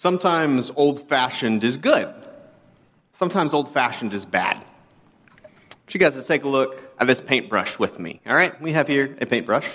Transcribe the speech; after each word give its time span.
Sometimes 0.00 0.70
old 0.76 1.08
fashioned 1.08 1.64
is 1.64 1.76
good. 1.76 2.14
Sometimes 3.18 3.52
old 3.52 3.74
fashioned 3.74 4.14
is 4.14 4.24
bad. 4.24 4.58
Want 4.58 5.94
you 5.94 5.98
guys 5.98 6.14
to 6.14 6.22
take 6.22 6.44
a 6.44 6.48
look 6.48 6.80
at 7.00 7.08
this 7.08 7.20
paintbrush 7.20 7.80
with 7.80 7.98
me. 7.98 8.20
All 8.24 8.36
right, 8.36 8.60
we 8.62 8.72
have 8.74 8.86
here 8.86 9.18
a 9.20 9.26
paintbrush. 9.26 9.66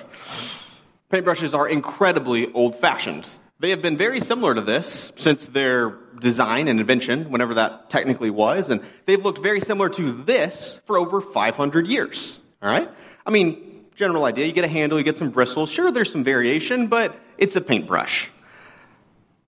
Paintbrushes 1.11 1.53
are 1.53 1.67
incredibly 1.67 2.49
old 2.53 2.79
fashioned. 2.79 3.27
They 3.59 3.71
have 3.71 3.81
been 3.81 3.97
very 3.97 4.21
similar 4.21 4.55
to 4.55 4.61
this 4.61 5.11
since 5.17 5.45
their 5.47 5.97
design 6.21 6.69
and 6.69 6.79
invention, 6.79 7.29
whenever 7.29 7.55
that 7.55 7.89
technically 7.89 8.29
was, 8.29 8.69
and 8.69 8.81
they've 9.05 9.21
looked 9.21 9.43
very 9.43 9.59
similar 9.59 9.89
to 9.89 10.23
this 10.23 10.79
for 10.85 10.97
over 10.97 11.19
500 11.19 11.85
years. 11.85 12.39
All 12.61 12.69
right? 12.69 12.89
I 13.25 13.31
mean, 13.31 13.83
general 13.97 14.23
idea 14.23 14.45
you 14.45 14.53
get 14.53 14.63
a 14.63 14.69
handle, 14.69 14.97
you 14.97 15.03
get 15.03 15.17
some 15.17 15.31
bristles. 15.31 15.69
Sure, 15.69 15.91
there's 15.91 16.13
some 16.13 16.23
variation, 16.23 16.87
but 16.87 17.13
it's 17.37 17.57
a 17.57 17.61
paintbrush. 17.61 18.29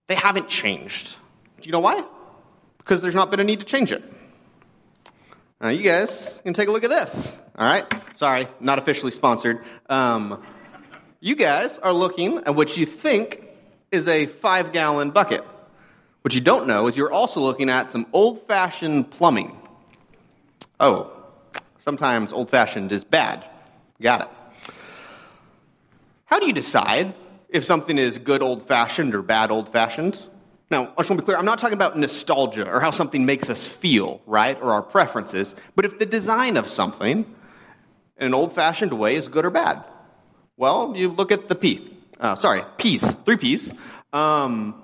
They 0.07 0.15
haven't 0.15 0.49
changed. 0.49 1.15
Do 1.61 1.63
you 1.63 1.71
know 1.71 1.79
why? 1.79 2.03
Because 2.77 3.01
there's 3.01 3.15
not 3.15 3.31
been 3.31 3.39
a 3.39 3.43
need 3.43 3.59
to 3.59 3.65
change 3.65 3.91
it. 3.91 4.03
Now, 5.59 5.69
you 5.69 5.83
guys 5.83 6.37
can 6.43 6.53
take 6.53 6.67
a 6.67 6.71
look 6.71 6.83
at 6.83 6.89
this. 6.89 7.35
All 7.57 7.65
right? 7.65 7.85
Sorry, 8.17 8.47
not 8.59 8.77
officially 8.77 9.11
sponsored. 9.11 9.63
Um, 9.89 10.43
you 11.19 11.35
guys 11.35 11.77
are 11.79 11.93
looking 11.93 12.43
at 12.45 12.53
what 12.55 12.75
you 12.77 12.85
think 12.85 13.41
is 13.91 14.07
a 14.07 14.27
five 14.27 14.73
gallon 14.73 15.11
bucket. 15.11 15.43
What 16.21 16.33
you 16.33 16.41
don't 16.41 16.67
know 16.67 16.87
is 16.87 16.97
you're 16.97 17.11
also 17.11 17.39
looking 17.39 17.69
at 17.69 17.91
some 17.91 18.07
old 18.11 18.45
fashioned 18.47 19.11
plumbing. 19.11 19.57
Oh, 20.79 21.11
sometimes 21.83 22.33
old 22.33 22.49
fashioned 22.49 22.91
is 22.91 23.03
bad. 23.03 23.45
Got 24.01 24.21
it. 24.21 24.27
How 26.25 26.39
do 26.39 26.47
you 26.47 26.53
decide 26.53 27.15
if 27.49 27.63
something 27.63 27.97
is 27.97 28.17
good 28.17 28.41
old 28.41 28.67
fashioned 28.67 29.15
or 29.15 29.21
bad 29.21 29.51
old 29.51 29.71
fashioned? 29.71 30.17
Now, 30.71 30.93
I 30.97 31.01
just 31.01 31.09
want 31.09 31.19
to 31.19 31.23
be 31.23 31.25
clear, 31.25 31.37
I'm 31.37 31.45
not 31.45 31.59
talking 31.59 31.75
about 31.75 31.97
nostalgia 31.97 32.67
or 32.67 32.79
how 32.79 32.91
something 32.91 33.25
makes 33.25 33.49
us 33.49 33.67
feel, 33.67 34.21
right, 34.25 34.57
or 34.59 34.73
our 34.73 34.81
preferences, 34.81 35.53
but 35.75 35.85
if 35.85 35.99
the 35.99 36.05
design 36.05 36.57
of 36.57 36.69
something 36.69 37.25
in 38.17 38.25
an 38.25 38.33
old 38.33 38.55
fashioned 38.55 38.93
way 38.93 39.15
is 39.15 39.27
good 39.27 39.45
or 39.45 39.51
bad. 39.51 39.83
Well, 40.57 40.93
you 40.95 41.09
look 41.09 41.31
at 41.31 41.49
the 41.49 41.55
P. 41.55 41.97
Uh, 42.19 42.35
sorry, 42.35 42.63
P's, 42.77 43.03
three 43.25 43.37
P's. 43.37 43.69
Um, 44.13 44.81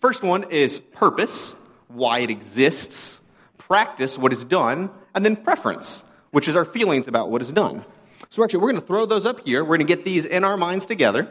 first 0.00 0.22
one 0.22 0.50
is 0.50 0.78
purpose, 0.78 1.54
why 1.88 2.20
it 2.20 2.30
exists, 2.30 3.18
practice, 3.58 4.18
what 4.18 4.32
is 4.32 4.44
done, 4.44 4.90
and 5.14 5.24
then 5.24 5.36
preference, 5.36 6.04
which 6.30 6.46
is 6.46 6.56
our 6.56 6.66
feelings 6.66 7.08
about 7.08 7.30
what 7.30 7.40
is 7.40 7.50
done. 7.50 7.84
So 8.30 8.44
actually, 8.44 8.60
we're 8.60 8.72
going 8.72 8.82
to 8.82 8.86
throw 8.86 9.06
those 9.06 9.26
up 9.26 9.40
here. 9.46 9.62
We're 9.62 9.76
going 9.76 9.86
to 9.86 9.96
get 9.96 10.04
these 10.04 10.24
in 10.24 10.44
our 10.44 10.56
minds 10.56 10.86
together. 10.86 11.28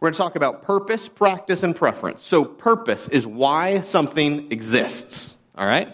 We're 0.00 0.10
going 0.10 0.14
to 0.14 0.18
talk 0.18 0.36
about 0.36 0.62
purpose, 0.62 1.08
practice, 1.08 1.64
and 1.64 1.74
preference. 1.74 2.24
So 2.24 2.44
purpose 2.44 3.08
is 3.10 3.26
why 3.26 3.80
something 3.82 4.52
exists. 4.52 5.34
All 5.56 5.66
right? 5.66 5.88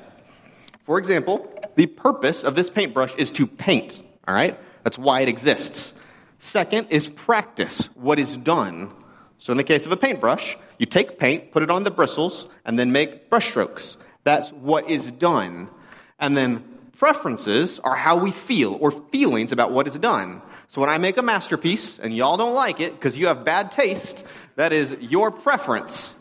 For 0.85 0.99
example, 0.99 1.51
the 1.77 1.87
purpose 1.87 2.45
of 2.45 2.55
this 2.55 2.69
paintbrush 2.69 3.15
is 3.17 3.31
to 3.33 3.47
paint. 3.47 4.03
All 4.29 4.35
right? 4.35 4.59
That's 4.83 4.99
why 4.99 5.23
it 5.23 5.29
exists. 5.29 5.95
Second 6.39 6.89
is 6.91 7.07
practice, 7.07 7.89
what 7.95 8.19
is 8.19 8.37
done. 8.37 8.93
So 9.39 9.53
in 9.53 9.57
the 9.57 9.65
case 9.65 9.87
of 9.87 9.93
a 9.93 9.97
paintbrush, 9.97 10.57
you 10.79 10.85
take 10.85 11.19
paint, 11.19 11.53
put 11.53 11.63
it 11.63 11.71
on 11.71 11.85
the 11.85 11.91
bristles, 11.91 12.47
and 12.67 12.79
then 12.79 12.93
make 12.93 13.31
brushstrokes. 13.31 13.97
That's 14.25 14.51
what 14.51 14.91
is 14.91 15.11
done. 15.13 15.71
And 16.19 16.37
then 16.37 16.63
preferences 16.99 17.81
are 17.83 17.97
how 17.97 18.19
we 18.19 18.33
feel 18.33 18.77
or 18.79 18.91
feelings 18.91 19.53
about 19.53 19.73
what 19.73 19.89
is 19.89 19.95
done. 19.99 20.43
So 20.69 20.81
when 20.81 20.91
I 20.91 20.99
make 20.99 21.19
a 21.19 21.23
masterpiece 21.23 21.99
and 21.99 22.17
y'all 22.17 22.37
don't 22.37 22.55
like 22.55 22.81
it 22.81 22.95
because 22.95 23.17
you 23.17 23.27
have 23.27 23.45
bad 23.45 23.73
taste, 23.73 24.25
that 24.57 24.73
is 24.73 24.93
your 25.01 25.31
preference 25.31 26.15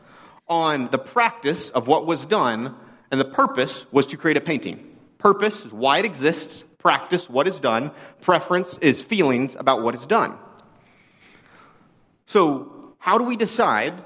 on 0.48 0.90
the 0.92 0.98
practice 0.98 1.70
of 1.70 1.88
what 1.88 2.06
was 2.06 2.26
done, 2.26 2.76
and 3.12 3.20
the 3.20 3.26
purpose 3.26 3.86
was 3.92 4.08
to 4.08 4.18
create 4.18 4.38
a 4.38 4.42
painting. 4.42 4.98
Purpose 5.18 5.66
is 5.66 5.72
why 5.72 6.00
it 6.00 6.06
exists, 6.06 6.64
practice 6.80 7.30
what 7.30 7.48
is 7.48 7.60
done, 7.60 7.92
preference 8.22 8.78
is 8.82 9.02
feelings 9.02 9.56
about 9.58 9.82
what 9.82 9.96
is 9.96 10.06
done. 10.06 10.38
So, 12.28 12.96
how 13.00 13.18
do 13.18 13.24
we 13.24 13.38
decide 13.38 14.02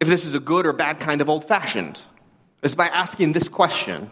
if 0.00 0.08
this 0.08 0.24
is 0.24 0.34
a 0.34 0.40
good 0.40 0.66
or 0.66 0.72
bad 0.72 1.00
kind 1.00 1.20
of 1.20 1.28
old 1.28 1.48
fashioned? 1.48 1.98
It's 2.62 2.74
by 2.74 2.88
asking 2.88 3.32
this 3.32 3.48
question 3.48 4.10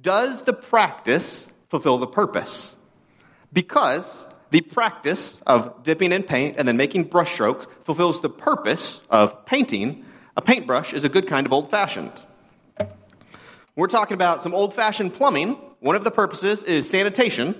Does 0.00 0.42
the 0.42 0.52
practice 0.52 1.46
fulfill 1.70 1.98
the 1.98 2.06
purpose? 2.06 2.74
Because 3.52 4.04
the 4.50 4.60
practice 4.60 5.36
of 5.46 5.82
dipping 5.82 6.12
in 6.12 6.22
paint 6.22 6.56
and 6.58 6.66
then 6.66 6.76
making 6.76 7.08
brushstrokes 7.08 7.66
fulfills 7.84 8.20
the 8.20 8.30
purpose 8.30 9.00
of 9.10 9.44
painting, 9.44 10.04
a 10.36 10.42
paintbrush 10.42 10.92
is 10.92 11.04
a 11.04 11.08
good 11.08 11.26
kind 11.26 11.46
of 11.46 11.52
old 11.52 11.70
fashioned. 11.70 12.12
We're 13.76 13.88
talking 13.88 14.14
about 14.14 14.42
some 14.42 14.54
old 14.54 14.74
fashioned 14.74 15.14
plumbing. 15.14 15.58
One 15.80 15.96
of 15.96 16.02
the 16.02 16.10
purposes 16.10 16.62
is 16.62 16.88
sanitation. 16.88 17.54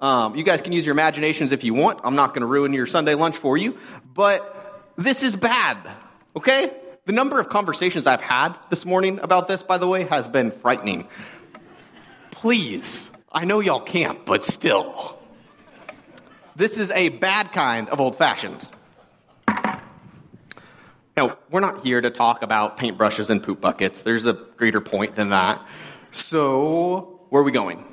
Um, 0.00 0.34
you 0.34 0.44
guys 0.44 0.60
can 0.60 0.72
use 0.72 0.84
your 0.84 0.92
imaginations 0.92 1.52
if 1.52 1.64
you 1.64 1.72
want. 1.72 2.00
I'm 2.04 2.16
not 2.16 2.34
going 2.34 2.42
to 2.42 2.46
ruin 2.46 2.72
your 2.72 2.86
Sunday 2.86 3.14
lunch 3.14 3.38
for 3.38 3.56
you. 3.56 3.78
But 4.12 4.84
this 4.98 5.22
is 5.22 5.34
bad, 5.34 5.78
okay? 6.36 6.72
The 7.06 7.12
number 7.12 7.40
of 7.40 7.48
conversations 7.48 8.06
I've 8.06 8.20
had 8.20 8.56
this 8.68 8.84
morning 8.84 9.20
about 9.22 9.48
this, 9.48 9.62
by 9.62 9.78
the 9.78 9.86
way, 9.86 10.04
has 10.04 10.26
been 10.28 10.50
frightening. 10.50 11.08
Please, 12.32 13.10
I 13.32 13.44
know 13.44 13.60
y'all 13.60 13.80
can't, 13.80 14.26
but 14.26 14.44
still. 14.44 15.15
This 16.56 16.78
is 16.78 16.90
a 16.90 17.10
bad 17.10 17.52
kind 17.52 17.90
of 17.90 18.00
old 18.00 18.16
fashioned. 18.16 18.66
Now, 21.14 21.36
we're 21.50 21.60
not 21.60 21.84
here 21.84 22.00
to 22.00 22.10
talk 22.10 22.42
about 22.42 22.78
paintbrushes 22.78 23.28
and 23.28 23.42
poop 23.42 23.60
buckets. 23.60 24.00
There's 24.00 24.24
a 24.24 24.32
greater 24.56 24.80
point 24.80 25.16
than 25.16 25.30
that. 25.30 25.66
So, 26.12 27.20
where 27.28 27.42
are 27.42 27.44
we 27.44 27.52
going? 27.52 27.84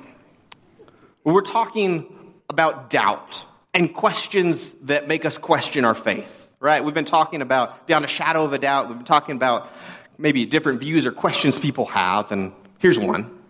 We're 1.25 1.41
talking 1.41 2.33
about 2.49 2.89
doubt 2.89 3.43
and 3.73 3.93
questions 3.93 4.73
that 4.83 5.09
make 5.09 5.25
us 5.25 5.37
question 5.37 5.83
our 5.83 5.95
faith, 5.95 6.29
right? 6.61 6.85
We've 6.85 6.93
been 6.93 7.03
talking 7.03 7.41
about 7.41 7.85
beyond 7.85 8.05
a 8.05 8.09
shadow 8.09 8.45
of 8.45 8.53
a 8.53 8.59
doubt. 8.59 8.87
We've 8.87 8.97
been 8.97 9.05
talking 9.05 9.35
about 9.35 9.69
maybe 10.17 10.45
different 10.45 10.79
views 10.79 11.05
or 11.05 11.11
questions 11.11 11.59
people 11.59 11.85
have, 11.87 12.31
and 12.31 12.53
here's 12.79 12.97
one. 12.97 13.42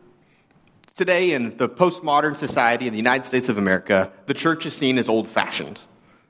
Today, 0.95 1.31
in 1.31 1.57
the 1.57 1.67
postmodern 1.67 2.37
society 2.37 2.85
in 2.85 2.93
the 2.93 2.97
United 2.97 3.25
States 3.25 3.49
of 3.49 3.57
America, 3.57 4.11
the 4.27 4.33
church 4.35 4.67
is 4.67 4.75
seen 4.75 4.99
as 4.99 5.09
old 5.09 5.27
fashioned. 5.27 5.79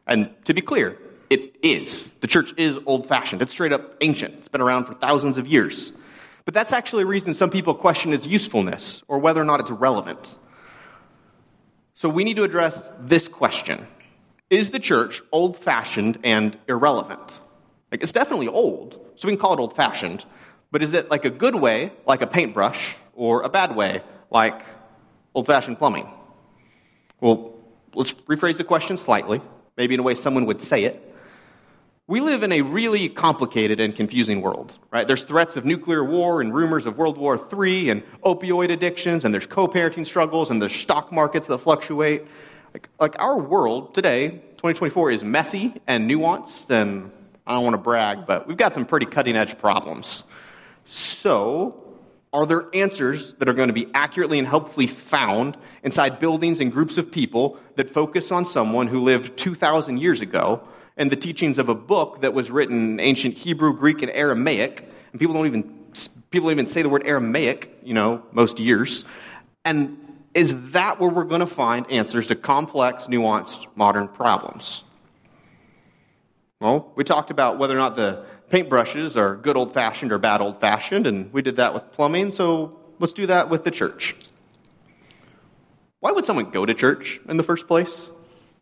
And 0.08 0.34
to 0.46 0.54
be 0.54 0.62
clear, 0.62 0.98
it 1.30 1.58
is. 1.62 2.08
The 2.22 2.28
church 2.28 2.54
is 2.56 2.80
old 2.86 3.10
fashioned. 3.10 3.42
It's 3.42 3.52
straight 3.52 3.74
up 3.74 3.96
ancient. 4.00 4.36
It's 4.36 4.48
been 4.48 4.62
around 4.62 4.86
for 4.86 4.94
thousands 4.94 5.38
of 5.38 5.48
years. 5.48 5.92
But 6.46 6.54
that's 6.54 6.72
actually 6.72 7.04
a 7.04 7.08
reason 7.08 7.34
some 7.34 7.50
people 7.50 7.76
question 7.76 8.14
its 8.14 8.26
usefulness 8.26 9.04
or 9.10 9.20
whether 9.20 9.42
or 9.42 9.44
not 9.44 9.60
it's 9.60 9.70
relevant. 9.70 10.26
So 11.94 12.08
we 12.08 12.24
need 12.24 12.38
to 12.38 12.44
address 12.44 12.82
this 13.02 13.28
question 13.28 13.86
Is 14.50 14.72
the 14.72 14.80
church 14.80 15.22
old 15.34 15.58
fashioned 15.58 16.20
and 16.24 16.58
irrelevant? 16.70 17.34
Like, 17.92 18.02
it's 18.02 18.14
definitely 18.14 18.48
old, 18.48 18.98
so 19.18 19.28
we 19.28 19.34
can 19.34 19.42
call 19.42 19.56
it 19.56 19.60
old 19.60 19.76
fashioned. 19.76 20.24
But 20.72 20.84
is 20.84 20.94
it 20.94 21.12
like 21.12 21.26
a 21.26 21.30
good 21.30 21.56
way, 21.56 21.92
like 22.08 22.22
a 22.22 22.28
paintbrush, 22.28 22.96
or 23.14 23.42
a 23.42 23.50
bad 23.50 23.76
way, 23.76 24.02
like 24.34 24.62
old 25.36 25.48
fashioned 25.48 25.78
plumbing? 25.78 26.10
Well, 27.22 27.54
let's 27.94 28.14
rephrase 28.14 28.58
the 28.58 28.64
question 28.64 28.98
slightly, 28.98 29.42
maybe 29.78 29.94
in 29.94 30.00
a 30.00 30.04
way 30.04 30.16
someone 30.16 30.46
would 30.48 30.62
say 30.62 30.84
it. 30.86 31.10
We 32.06 32.20
live 32.20 32.44
in 32.44 32.52
a 32.52 32.62
really 32.62 33.08
complicated 33.08 33.80
and 33.80 33.96
confusing 33.96 34.42
world, 34.42 34.74
right? 34.92 35.08
There's 35.08 35.24
threats 35.24 35.56
of 35.56 35.64
nuclear 35.64 36.04
war 36.04 36.42
and 36.42 36.54
rumors 36.54 36.86
of 36.86 36.98
World 36.98 37.18
War 37.18 37.40
III 37.54 37.92
and 37.92 38.04
opioid 38.26 38.74
addictions 38.74 39.24
and 39.24 39.34
there's 39.34 39.48
co-parenting 39.48 40.06
struggles 40.06 40.50
and 40.50 40.62
there's 40.62 40.74
stock 40.74 41.14
markets 41.14 41.48
that 41.48 41.60
fluctuate. 41.60 42.26
Like, 42.74 42.90
like 43.00 43.16
our 43.20 43.40
world 43.40 43.96
today, 43.96 44.32
2024, 44.32 45.12
is 45.12 45.24
messy 45.24 45.80
and 45.88 46.10
nuanced 46.12 46.70
and 46.70 47.10
I 47.48 47.54
don't 47.54 47.64
want 47.64 47.76
to 47.76 47.82
brag, 47.82 48.26
but 48.26 48.48
we've 48.48 48.58
got 48.58 48.74
some 48.74 48.86
pretty 48.86 49.06
cutting 49.06 49.38
edge 49.38 49.58
problems. 49.58 50.24
So, 50.86 51.83
are 52.34 52.48
there 52.48 52.66
answers 52.74 53.36
that 53.36 53.48
are 53.48 53.54
going 53.54 53.68
to 53.68 53.74
be 53.74 53.88
accurately 53.94 54.40
and 54.40 54.48
helpfully 54.48 54.88
found 54.88 55.56
inside 55.84 56.20
buildings 56.20 56.60
and 56.60 56.72
groups 56.72 56.98
of 56.98 57.12
people 57.12 57.58
that 57.76 57.94
focus 57.94 58.32
on 58.32 58.46
someone 58.46 58.88
who 58.88 59.00
lived 59.02 59.38
2,000 59.38 59.98
years 59.98 60.20
ago 60.20 60.62
and 60.98 61.12
the 61.12 61.16
teachings 61.16 61.60
of 61.60 61.70
a 61.70 61.76
book 61.76 62.22
that 62.22 62.34
was 62.34 62.50
written 62.50 62.94
in 62.94 63.00
ancient 63.00 63.36
Hebrew, 63.36 63.78
Greek, 63.78 64.02
and 64.02 64.12
Aramaic? 64.12 64.90
And 65.12 65.20
people 65.20 65.36
don't 65.36 65.46
even 65.46 65.84
people 66.32 66.50
even 66.50 66.66
say 66.66 66.82
the 66.82 66.90
word 66.90 67.04
Aramaic, 67.06 67.72
you 67.84 67.94
know, 67.94 68.24
most 68.32 68.60
years. 68.60 69.06
And 69.64 69.98
is 70.34 70.56
that 70.72 71.00
where 71.00 71.10
we're 71.10 71.26
going 71.26 71.42
to 71.42 71.46
find 71.46 71.90
answers 71.92 72.28
to 72.28 72.36
complex, 72.36 73.06
nuanced 73.06 73.68
modern 73.76 74.08
problems? 74.08 74.84
Well, 76.60 76.92
we 76.96 77.04
talked 77.04 77.30
about 77.30 77.60
whether 77.60 77.76
or 77.76 77.78
not 77.78 77.96
the 77.96 78.26
paintbrushes 78.52 79.16
are 79.16 79.36
good 79.36 79.58
old 79.58 79.74
fashioned 79.74 80.12
or 80.12 80.18
bad 80.18 80.42
old 80.42 80.60
fashioned, 80.60 81.08
and 81.08 81.32
we 81.34 81.42
did 81.42 81.58
that 81.58 81.74
with 81.74 81.92
plumbing, 81.92 82.32
so 82.32 82.80
let's 83.00 83.14
do 83.14 83.28
that 83.28 83.50
with 83.50 83.64
the 83.64 83.72
church. 83.72 84.16
Why 86.00 86.12
would 86.12 86.26
someone 86.26 86.52
go 86.52 86.66
to 86.66 86.74
church 86.74 87.20
in 87.28 87.38
the 87.38 87.44
first 87.44 87.68
place? 87.68 87.94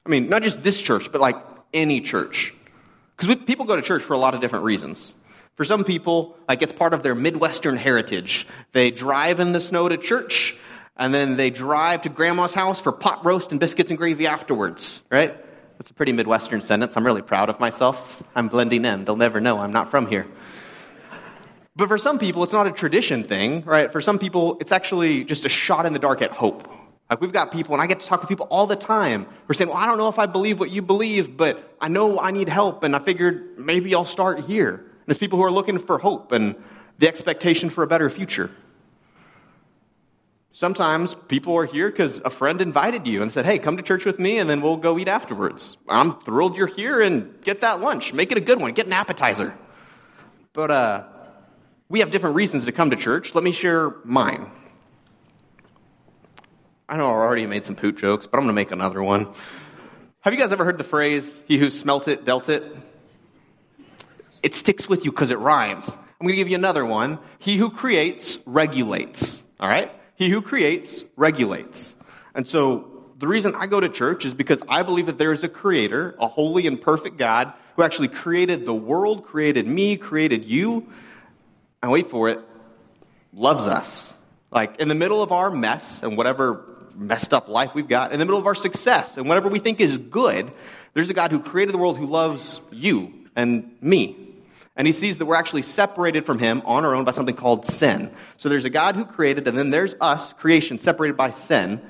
I 0.06 0.10
mean, 0.10 0.30
not 0.30 0.44
just 0.44 0.62
this 0.63 0.80
church, 0.80 1.12
but 1.12 1.22
like 1.22 1.36
any 1.74 2.01
church. 2.01 2.54
Because 3.18 3.36
people 3.45 3.66
go 3.66 3.75
to 3.75 3.81
church 3.81 4.04
for 4.04 4.13
a 4.13 4.18
lot 4.18 4.33
of 4.33 4.42
different 4.42 4.66
reasons. 4.66 5.13
For 5.56 5.66
some 5.66 5.83
people, 5.83 6.38
like 6.48 6.62
it's 6.62 6.74
part 6.74 6.94
of 6.94 7.04
their 7.04 7.16
Midwestern 7.16 7.78
heritage. 7.78 8.48
They 8.72 8.92
drive 8.92 9.39
in 9.39 9.51
the 9.51 9.62
snow 9.62 9.88
to 9.89 9.98
church, 9.98 10.56
and 10.95 11.13
then 11.13 11.36
they 11.36 11.50
drive 11.50 12.04
to 12.04 12.10
grandma's 12.10 12.54
house 12.54 12.81
for 12.81 12.92
pot 12.92 13.25
roast 13.25 13.51
and 13.51 13.60
biscuits 13.60 13.89
and 13.89 13.98
gravy 13.98 14.28
afterwards, 14.28 15.01
right? 15.12 15.36
That's 15.81 15.89
a 15.89 15.95
pretty 15.95 16.12
Midwestern 16.12 16.62
sentence. 16.62 16.94
I'm 16.95 17.04
really 17.04 17.24
proud 17.24 17.50
of 17.50 17.60
myself. 17.60 18.22
I'm 18.36 18.50
blending 18.50 18.86
in. 18.86 19.04
They'll 19.04 19.16
never 19.16 19.42
know 19.42 19.57
I'm 19.57 19.74
not 19.74 19.89
from 19.89 20.06
here. 20.06 20.28
But 21.75 21.88
for 21.88 21.98
some 21.98 22.19
people, 22.19 22.44
it's 22.44 22.54
not 22.54 22.68
a 22.68 22.72
tradition 22.72 23.24
thing, 23.24 23.63
right? 23.63 23.92
For 23.92 24.00
some 24.00 24.19
people, 24.19 24.60
it's 24.62 24.72
actually 24.72 25.24
just 25.24 25.44
a 25.44 25.50
shot 25.50 25.88
in 25.88 25.94
the 25.94 25.98
dark 25.98 26.22
at 26.22 26.30
hope. 26.30 26.68
Like 27.10 27.19
we've 27.19 27.33
got 27.33 27.51
people, 27.51 27.74
and 27.74 27.81
I 27.81 27.88
get 27.88 28.00
to 28.00 28.06
talk 28.06 28.22
with 28.22 28.30
people 28.30 28.45
all 28.51 28.68
the 28.68 28.75
time 28.75 29.24
who 29.24 29.31
are 29.50 29.54
saying, 29.56 29.69
Well, 29.69 29.78
I 29.80 29.88
don't 29.88 29.98
know 29.98 30.07
if 30.07 30.19
I 30.19 30.28
believe 30.28 30.60
what 30.60 30.69
you 30.69 30.83
believe, 30.83 31.36
but 31.36 31.75
I 31.81 31.88
know 31.88 32.19
I 32.19 32.30
need 32.30 32.48
help, 32.48 32.83
and 32.83 32.95
I 32.95 33.00
figured 33.00 33.57
maybe 33.57 33.95
I'll 33.95 34.06
start 34.06 34.42
here. 34.42 34.75
And 34.75 35.07
it's 35.07 35.18
people 35.18 35.39
who 35.39 35.45
are 35.45 35.51
looking 35.51 35.80
for 35.80 35.98
hope 35.98 36.31
and 36.31 36.54
the 37.00 37.07
expectation 37.07 37.72
for 37.72 37.81
a 37.81 37.88
better 37.88 38.12
future. 38.12 38.51
Sometimes 40.53 41.15
people 41.27 41.57
are 41.57 41.65
here 41.65 41.89
because 41.89 42.19
a 42.25 42.30
friend 42.30 42.59
invited 42.62 43.07
you 43.07 43.21
and 43.21 43.31
said, 43.31 43.45
Hey, 43.45 43.57
come 43.57 43.77
to 43.77 43.83
church 43.83 44.06
with 44.06 44.19
me, 44.19 44.38
and 44.38 44.50
then 44.50 44.62
we'll 44.62 44.77
go 44.77 45.00
eat 45.00 45.07
afterwards. 45.07 45.77
I'm 45.88 46.19
thrilled 46.21 46.57
you're 46.57 46.68
here 46.68 47.00
and 47.00 47.42
get 47.42 47.62
that 47.62 47.80
lunch. 47.80 48.12
Make 48.12 48.31
it 48.31 48.38
a 48.38 48.42
good 48.42 48.59
one. 48.59 48.74
Get 48.74 48.86
an 48.86 48.94
appetizer. 48.94 49.53
But, 50.53 50.71
uh, 50.71 51.03
we 51.92 52.00
have 52.00 52.09
different 52.09 52.38
reasons 52.38 52.65
to 52.65 52.71
come 52.71 52.92
to 52.92 52.95
church. 52.95 53.36
Let 53.36 53.44
me 53.44 53.51
share 53.51 53.94
mine. 54.06 54.50
I 56.88 56.95
know 56.95 57.06
I 57.06 57.09
already 57.09 57.45
made 57.45 57.65
some 57.65 57.75
poop 57.75 57.97
jokes, 57.97 58.27
but 58.27 58.38
I'm 58.38 58.44
going 58.44 58.50
to 58.50 58.54
make 58.54 58.71
another 58.71 59.04
one. 59.04 59.33
Have 60.21 60.33
you 60.33 60.39
guys 60.39 60.54
ever 60.54 60.63
heard 60.63 60.77
the 60.77 60.86
phrase, 60.86 61.39
he 61.47 61.57
who 61.57 61.69
smelt 61.69 62.07
it, 62.07 62.24
dealt 62.24 62.47
it? 62.47 62.63
It 64.42 64.56
sticks 64.56 64.88
with 64.88 65.04
you 65.04 65.12
because 65.12 65.31
it 65.31 65.39
rhymes. 65.39 65.88
I'm 65.89 66.27
going 66.27 66.31
to 66.31 66.36
give 66.38 66.47
you 66.47 66.56
another 66.56 66.86
one. 66.86 67.19
He 67.39 67.57
who 67.57 67.71
creates, 67.71 68.38
regulates. 68.45 69.42
All 69.59 69.68
right? 69.68 69.92
He 70.21 70.29
who 70.29 70.44
creates, 70.44 71.03
regulates. 71.15 71.95
And 72.35 72.47
so 72.47 73.06
the 73.18 73.27
reason 73.27 73.56
I 73.56 73.65
go 73.65 73.79
to 73.79 73.89
church 73.89 74.23
is 74.23 74.35
because 74.35 74.62
I 74.69 74.83
believe 74.83 75.07
that 75.07 75.18
there 75.18 75.31
is 75.31 75.44
a 75.44 75.50
creator, 75.50 76.15
a 76.19 76.27
holy 76.27 76.68
and 76.68 76.79
perfect 76.79 77.18
God, 77.18 77.53
who 77.75 77.81
actually 77.81 78.09
created 78.09 78.63
the 78.63 78.73
world, 78.73 79.25
created 79.25 79.65
me, 79.65 79.97
created 79.97 80.45
you, 80.45 80.85
and 81.81 81.91
wait 81.91 82.12
for 82.12 82.29
it, 82.29 82.39
loves 83.33 83.65
us. 83.65 84.13
Like 84.51 84.79
in 84.79 84.89
the 84.89 84.94
middle 84.94 85.23
of 85.23 85.31
our 85.31 85.50
mess 85.50 85.83
and 86.03 86.15
whatever 86.15 86.65
messed 86.94 87.33
up 87.33 87.47
life 87.47 87.71
we've 87.73 87.88
got, 87.88 88.12
in 88.12 88.19
the 88.19 88.25
middle 88.25 88.39
of 88.39 88.45
our 88.45 88.53
success 88.53 89.18
and 89.18 89.27
whatever 89.27 89.50
we 89.50 89.57
think 89.57 89.79
is 89.79 89.97
good, 89.97 90.51
there's 90.94 91.09
a 91.09 91.15
God 91.15 91.31
who 91.31 91.39
created 91.39 91.73
the 91.73 91.79
world 91.79 91.97
who 91.97 92.06
loves 92.06 92.62
you 92.69 93.12
and 93.35 93.75
me. 93.81 94.31
And 94.75 94.88
he 94.88 94.94
sees 94.94 95.18
that 95.18 95.25
we're 95.25 95.35
actually 95.35 95.63
separated 95.63 96.25
from 96.25 96.39
him 96.39 96.62
on 96.65 96.85
our 96.85 96.95
own 96.95 97.03
by 97.03 97.12
something 97.12 97.35
called 97.35 97.65
sin. 97.65 98.12
So 98.38 98.47
there's 98.47 98.65
a 98.65 98.69
God 98.69 98.95
who 98.95 99.06
created, 99.06 99.47
and 99.47 99.57
then 99.57 99.69
there's 99.69 99.94
us, 100.00 100.33
creation, 100.33 100.79
separated 100.79 101.18
by 101.18 101.31
sin, 101.31 101.81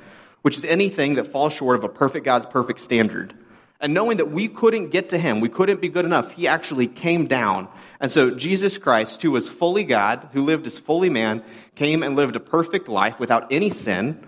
which 0.42 0.58
is 0.58 0.66
anything 0.66 1.16
that 1.16 1.32
falls 1.32 1.54
short 1.54 1.76
of 1.76 1.84
a 1.84 1.90
perfect 1.90 2.26
God's 2.26 2.48
perfect 2.48 2.80
standard. 2.82 3.36
And 3.80 3.94
knowing 3.94 4.18
that 4.18 4.32
we 4.32 4.48
couldn't 4.48 4.90
get 4.90 5.10
to 5.10 5.18
him, 5.18 5.40
we 5.40 5.50
couldn't 5.50 5.82
be 5.82 5.90
good 5.90 6.06
enough, 6.06 6.32
he 6.32 6.48
actually 6.48 6.88
came 6.88 7.28
down. 7.28 7.68
And 8.00 8.12
so 8.12 8.32
Jesus 8.32 8.78
Christ, 8.78 9.22
who 9.22 9.32
was 9.32 9.48
fully 9.48 9.84
God, 9.84 10.30
who 10.34 10.44
lived 10.44 10.68
as 10.68 10.78
fully 10.78 11.10
man, 11.10 11.44
came 11.76 12.04
and 12.04 12.16
lived 12.16 12.36
a 12.36 12.40
perfect 12.40 12.88
life 12.88 13.20
without 13.20 13.52
any 13.52 13.72
sin. 13.72 14.24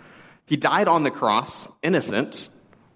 He 0.45 0.57
died 0.57 0.87
on 0.87 1.03
the 1.03 1.11
cross, 1.11 1.51
innocent, 1.81 2.49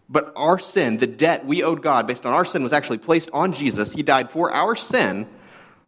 but 0.09 0.33
our 0.35 0.57
sin, 0.57 0.97
the 0.97 1.07
debt 1.07 1.45
we 1.45 1.63
owed 1.63 1.83
God 1.83 2.07
based 2.07 2.25
on 2.25 2.33
our 2.33 2.45
sin, 2.45 2.63
was 2.63 2.73
actually 2.73 2.99
placed 2.99 3.29
on 3.33 3.53
Jesus. 3.53 3.91
He 3.91 4.03
died 4.03 4.31
for 4.31 4.51
our 4.51 4.75
sin, 4.75 5.27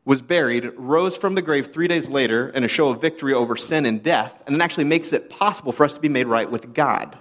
was 0.10 0.24
buried, 0.24 0.68
rose 0.76 1.16
from 1.16 1.36
the 1.36 1.42
grave 1.44 1.72
three 1.72 1.88
days 1.88 2.08
later 2.08 2.50
in 2.50 2.64
a 2.64 2.68
show 2.68 2.90
of 2.90 3.00
victory 3.00 3.36
over 3.36 3.56
sin 3.56 3.86
and 3.86 4.02
death, 4.02 4.34
and 4.48 4.56
then 4.56 4.60
actually 4.60 4.86
makes 4.86 5.14
it 5.14 5.30
possible 5.30 5.72
for 5.72 5.84
us 5.84 5.94
to 5.94 6.00
be 6.00 6.10
made 6.10 6.26
right 6.26 6.50
with 6.50 6.74
God. 6.74 7.16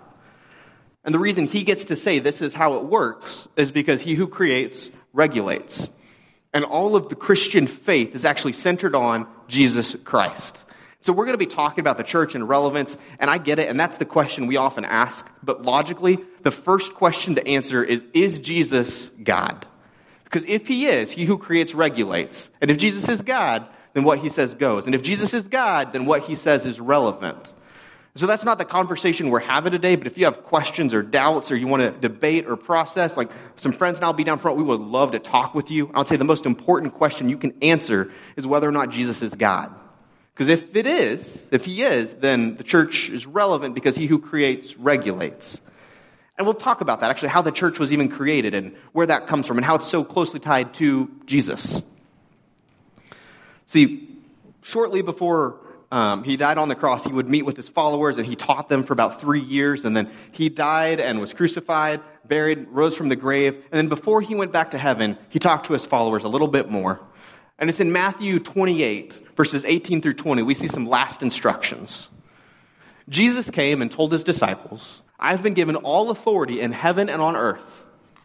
And 1.04 1.14
the 1.14 1.18
reason 1.18 1.46
he 1.46 1.64
gets 1.64 1.84
to 1.84 1.96
say 1.96 2.18
this 2.18 2.40
is 2.40 2.54
how 2.54 2.78
it 2.78 2.84
works 2.84 3.46
is 3.58 3.70
because 3.70 4.00
he 4.00 4.14
who 4.14 4.26
creates 4.26 4.90
regulates. 5.12 5.86
And 6.54 6.64
all 6.64 6.96
of 6.96 7.10
the 7.10 7.14
Christian 7.14 7.66
faith 7.66 8.14
is 8.14 8.24
actually 8.24 8.54
centered 8.54 8.94
on 8.94 9.26
Jesus 9.48 9.94
Christ. 10.04 10.56
So 11.02 11.12
we're 11.12 11.26
going 11.26 11.38
to 11.38 11.46
be 11.46 11.54
talking 11.54 11.80
about 11.80 11.98
the 11.98 12.04
church 12.04 12.34
and 12.34 12.48
relevance, 12.48 12.96
and 13.18 13.28
I 13.28 13.36
get 13.36 13.58
it, 13.58 13.68
and 13.68 13.78
that's 13.78 13.98
the 13.98 14.06
question 14.06 14.46
we 14.46 14.56
often 14.56 14.86
ask. 14.86 15.26
But 15.42 15.60
logically, 15.60 16.20
the 16.42 16.50
first 16.50 16.94
question 16.94 17.34
to 17.34 17.46
answer 17.46 17.84
is, 17.84 18.02
is 18.14 18.38
Jesus 18.38 19.10
God? 19.22 19.66
Because 20.30 20.44
if 20.46 20.66
he 20.66 20.86
is, 20.86 21.10
he 21.10 21.24
who 21.24 21.38
creates 21.38 21.74
regulates. 21.74 22.50
And 22.60 22.70
if 22.70 22.76
Jesus 22.76 23.08
is 23.08 23.22
God, 23.22 23.66
then 23.94 24.04
what 24.04 24.18
he 24.18 24.28
says 24.28 24.54
goes. 24.54 24.84
And 24.84 24.94
if 24.94 25.02
Jesus 25.02 25.32
is 25.32 25.48
God, 25.48 25.94
then 25.94 26.04
what 26.04 26.24
he 26.24 26.34
says 26.34 26.66
is 26.66 26.78
relevant. 26.78 27.38
So 28.14 28.26
that's 28.26 28.44
not 28.44 28.58
the 28.58 28.66
conversation 28.66 29.30
we're 29.30 29.38
having 29.38 29.72
today, 29.72 29.96
but 29.96 30.06
if 30.06 30.18
you 30.18 30.26
have 30.26 30.42
questions 30.42 30.92
or 30.92 31.02
doubts 31.02 31.50
or 31.50 31.56
you 31.56 31.66
want 31.66 31.82
to 31.82 31.92
debate 31.92 32.46
or 32.46 32.56
process, 32.56 33.16
like 33.16 33.30
some 33.56 33.72
friends 33.72 33.96
and 33.96 34.04
I'll 34.04 34.12
be 34.12 34.24
down 34.24 34.38
front, 34.38 34.58
we 34.58 34.64
would 34.64 34.80
love 34.80 35.12
to 35.12 35.18
talk 35.18 35.54
with 35.54 35.70
you. 35.70 35.90
I'll 35.94 36.04
say 36.04 36.16
the 36.16 36.24
most 36.24 36.44
important 36.44 36.94
question 36.94 37.30
you 37.30 37.38
can 37.38 37.54
answer 37.62 38.12
is 38.36 38.46
whether 38.46 38.68
or 38.68 38.72
not 38.72 38.90
Jesus 38.90 39.22
is 39.22 39.34
God. 39.34 39.72
Because 40.34 40.48
if 40.48 40.76
it 40.76 40.86
is, 40.86 41.46
if 41.50 41.64
he 41.64 41.82
is, 41.82 42.12
then 42.20 42.56
the 42.56 42.64
church 42.64 43.08
is 43.08 43.24
relevant 43.24 43.74
because 43.74 43.96
he 43.96 44.06
who 44.06 44.18
creates 44.18 44.76
regulates. 44.76 45.58
And 46.38 46.46
we'll 46.46 46.54
talk 46.54 46.80
about 46.80 47.00
that, 47.00 47.10
actually, 47.10 47.30
how 47.30 47.42
the 47.42 47.50
church 47.50 47.80
was 47.80 47.92
even 47.92 48.08
created 48.08 48.54
and 48.54 48.76
where 48.92 49.08
that 49.08 49.26
comes 49.26 49.46
from 49.46 49.58
and 49.58 49.66
how 49.66 49.74
it's 49.74 49.88
so 49.88 50.04
closely 50.04 50.38
tied 50.38 50.74
to 50.74 51.10
Jesus. 51.26 51.82
See, 53.66 54.16
shortly 54.62 55.02
before 55.02 55.58
um, 55.90 56.22
he 56.22 56.36
died 56.36 56.56
on 56.56 56.68
the 56.68 56.76
cross, 56.76 57.02
he 57.02 57.10
would 57.10 57.28
meet 57.28 57.44
with 57.44 57.56
his 57.56 57.68
followers 57.68 58.18
and 58.18 58.26
he 58.26 58.36
taught 58.36 58.68
them 58.68 58.84
for 58.84 58.92
about 58.92 59.20
three 59.20 59.40
years. 59.40 59.84
And 59.84 59.96
then 59.96 60.12
he 60.30 60.48
died 60.48 61.00
and 61.00 61.18
was 61.20 61.34
crucified, 61.34 62.02
buried, 62.24 62.68
rose 62.70 62.94
from 62.94 63.08
the 63.08 63.16
grave. 63.16 63.54
And 63.54 63.72
then 63.72 63.88
before 63.88 64.20
he 64.20 64.36
went 64.36 64.52
back 64.52 64.70
to 64.70 64.78
heaven, 64.78 65.18
he 65.30 65.40
talked 65.40 65.66
to 65.66 65.72
his 65.72 65.86
followers 65.86 66.22
a 66.22 66.28
little 66.28 66.48
bit 66.48 66.70
more. 66.70 67.00
And 67.58 67.68
it's 67.68 67.80
in 67.80 67.90
Matthew 67.90 68.38
28, 68.38 69.36
verses 69.36 69.64
18 69.64 70.02
through 70.02 70.14
20. 70.14 70.44
We 70.44 70.54
see 70.54 70.68
some 70.68 70.86
last 70.86 71.22
instructions. 71.22 72.08
Jesus 73.08 73.50
came 73.50 73.82
and 73.82 73.90
told 73.90 74.12
his 74.12 74.22
disciples, 74.22 75.02
I've 75.18 75.42
been 75.42 75.54
given 75.54 75.76
all 75.76 76.10
authority 76.10 76.60
in 76.60 76.72
heaven 76.72 77.08
and 77.08 77.20
on 77.20 77.36
earth. 77.36 77.60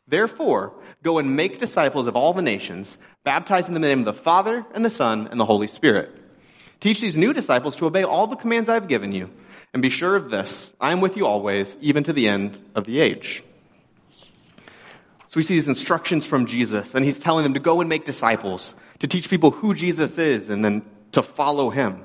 Therefore, 0.08 0.74
go 1.02 1.18
and 1.18 1.36
make 1.36 1.60
disciples 1.60 2.08
of 2.08 2.16
all 2.16 2.34
the 2.34 2.42
nations, 2.42 2.98
baptizing 3.24 3.74
them 3.74 3.84
in 3.84 3.90
the 3.90 3.96
name 3.96 4.08
of 4.08 4.16
the 4.16 4.22
Father 4.22 4.66
and 4.74 4.86
the 4.86 4.90
Son 4.90 5.28
and 5.32 5.40
the 5.40 5.46
Holy 5.46 5.68
Spirit 5.68 6.24
Teach 6.84 7.00
these 7.00 7.16
new 7.16 7.32
disciples 7.32 7.78
to 7.78 7.86
obey 7.86 8.04
all 8.04 8.28
the 8.28 8.36
commands 8.36 8.68
I 8.68 8.74
have 8.74 8.90
given 8.90 9.14
you. 9.14 9.30
And 9.74 9.82
be 9.82 9.90
sure 9.90 10.18
of 10.18 10.30
this 10.30 10.70
I 10.82 10.92
am 10.92 11.00
with 11.00 11.16
you 11.16 11.26
always, 11.26 11.74
even 11.80 12.04
to 12.04 12.12
the 12.12 12.28
end 12.28 12.62
of 12.76 12.84
the 12.84 13.00
age. 13.00 13.42
So 15.28 15.36
we 15.38 15.44
see 15.44 15.54
these 15.54 15.70
instructions 15.70 16.26
from 16.26 16.46
Jesus, 16.46 16.94
and 16.94 17.06
he's 17.06 17.18
telling 17.18 17.44
them 17.44 17.54
to 17.54 17.62
go 17.62 17.80
and 17.80 17.88
make 17.88 18.04
disciples, 18.04 18.76
to 19.00 19.08
teach 19.08 19.30
people 19.30 19.52
who 19.52 19.74
Jesus 19.74 20.18
is, 20.18 20.50
and 20.50 20.64
then 20.64 20.82
to 21.14 21.24
follow 21.24 21.70
him, 21.70 22.04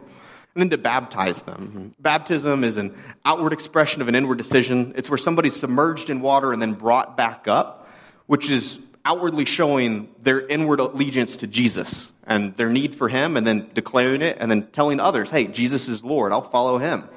and 0.59 0.65
then 0.65 0.77
to 0.77 0.83
baptize 0.83 1.41
them. 1.43 1.95
Baptism 2.01 2.65
is 2.65 2.77
an 2.79 2.99
outward 3.25 3.53
expression 3.53 4.03
of 4.03 4.09
an 4.09 4.17
inward 4.17 4.39
decision. 4.39 4.93
It's 4.97 5.09
where 5.09 5.17
somebody's 5.17 5.55
submerged 5.55 6.11
in 6.11 6.21
water 6.21 6.53
and 6.53 6.61
then 6.61 6.75
brought 6.75 7.17
back 7.17 7.47
up, 7.47 7.89
which 8.27 8.51
is 8.51 8.77
outwardly 9.05 9.45
showing 9.45 10.09
their 10.21 10.45
inward 10.45 10.81
allegiance 10.81 11.37
to 11.37 11.47
Jesus 11.47 12.11
and 12.25 12.57
their 12.57 12.71
need 12.71 12.97
for 12.97 13.09
Him, 13.09 13.37
and 13.37 13.47
then 13.47 13.71
declaring 13.73 14.21
it, 14.21 14.39
and 14.41 14.51
then 14.51 14.67
telling 14.73 14.99
others, 14.99 15.31
hey, 15.31 15.47
Jesus 15.47 15.87
is 15.87 16.03
Lord, 16.03 16.33
I'll 16.33 16.51
follow 16.51 16.79
Him. 16.79 17.09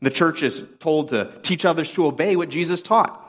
The 0.00 0.10
church 0.10 0.42
is 0.42 0.62
told 0.78 1.10
to 1.10 1.38
teach 1.42 1.66
others 1.66 1.92
to 1.92 2.06
obey 2.06 2.36
what 2.36 2.48
Jesus 2.48 2.80
taught. 2.80 3.22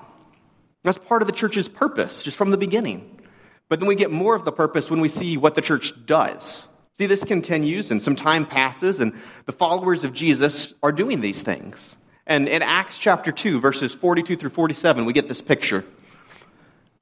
That's 0.83 0.97
part 0.97 1.21
of 1.21 1.27
the 1.27 1.33
church's 1.33 1.67
purpose, 1.67 2.23
just 2.23 2.37
from 2.37 2.49
the 2.49 2.57
beginning. 2.57 3.19
But 3.67 3.81
then 3.81 3.89
we 3.89 3.95
get 3.95 4.09
more 4.09 4.35
of 4.35 4.45
the 4.45 4.53
purpose 4.53 4.89
when 4.89 5.01
we 5.01 5.09
see 5.09 5.35
what 5.35 5.55
the 5.55 5.61
church 5.61 5.93
does. 6.05 6.67
See, 7.01 7.07
this 7.07 7.23
continues, 7.23 7.89
and 7.89 7.99
some 7.99 8.15
time 8.15 8.45
passes, 8.45 8.99
and 8.99 9.19
the 9.47 9.53
followers 9.53 10.03
of 10.03 10.13
Jesus 10.13 10.71
are 10.83 10.91
doing 10.91 11.19
these 11.19 11.41
things. 11.41 11.95
And 12.27 12.47
in 12.47 12.61
Acts 12.61 12.99
chapter 12.99 13.31
2, 13.31 13.59
verses 13.59 13.91
42 13.91 14.37
through 14.37 14.51
47, 14.51 15.05
we 15.05 15.11
get 15.11 15.27
this 15.27 15.41
picture. 15.41 15.83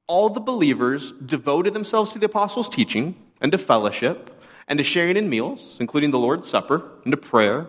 All 0.08 0.30
the 0.30 0.40
believers 0.40 1.12
devoted 1.26 1.74
themselves 1.74 2.14
to 2.14 2.20
the 2.20 2.28
apostles' 2.28 2.70
teaching 2.70 3.14
and 3.42 3.52
to 3.52 3.58
fellowship 3.58 4.42
and 4.70 4.78
to 4.78 4.86
sharing 4.86 5.18
in 5.18 5.30
meals, 5.30 5.76
including 5.82 6.12
the 6.12 6.18
Lord's 6.18 6.50
Supper, 6.50 6.82
and 7.04 7.12
to 7.12 7.18
prayer. 7.18 7.68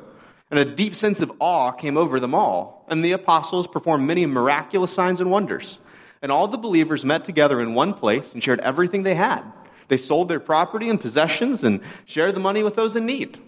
And 0.52 0.60
a 0.60 0.76
deep 0.76 0.94
sense 0.94 1.22
of 1.22 1.32
awe 1.40 1.72
came 1.72 1.96
over 1.96 2.20
them 2.20 2.36
all. 2.36 2.86
And 2.88 3.04
the 3.04 3.10
apostles 3.10 3.66
performed 3.66 4.06
many 4.06 4.24
miraculous 4.26 4.92
signs 4.92 5.20
and 5.20 5.32
wonders. 5.32 5.80
And 6.22 6.30
all 6.30 6.46
the 6.46 6.58
believers 6.58 7.04
met 7.04 7.24
together 7.24 7.60
in 7.60 7.74
one 7.74 7.92
place 7.92 8.32
and 8.34 8.40
shared 8.40 8.60
everything 8.60 9.02
they 9.02 9.16
had. 9.16 9.42
They 9.90 9.96
sold 9.96 10.28
their 10.28 10.38
property 10.38 10.88
and 10.88 11.00
possessions 11.00 11.64
and 11.64 11.80
shared 12.06 12.36
the 12.36 12.40
money 12.40 12.62
with 12.62 12.76
those 12.76 12.94
in 12.94 13.06
need. 13.06 13.38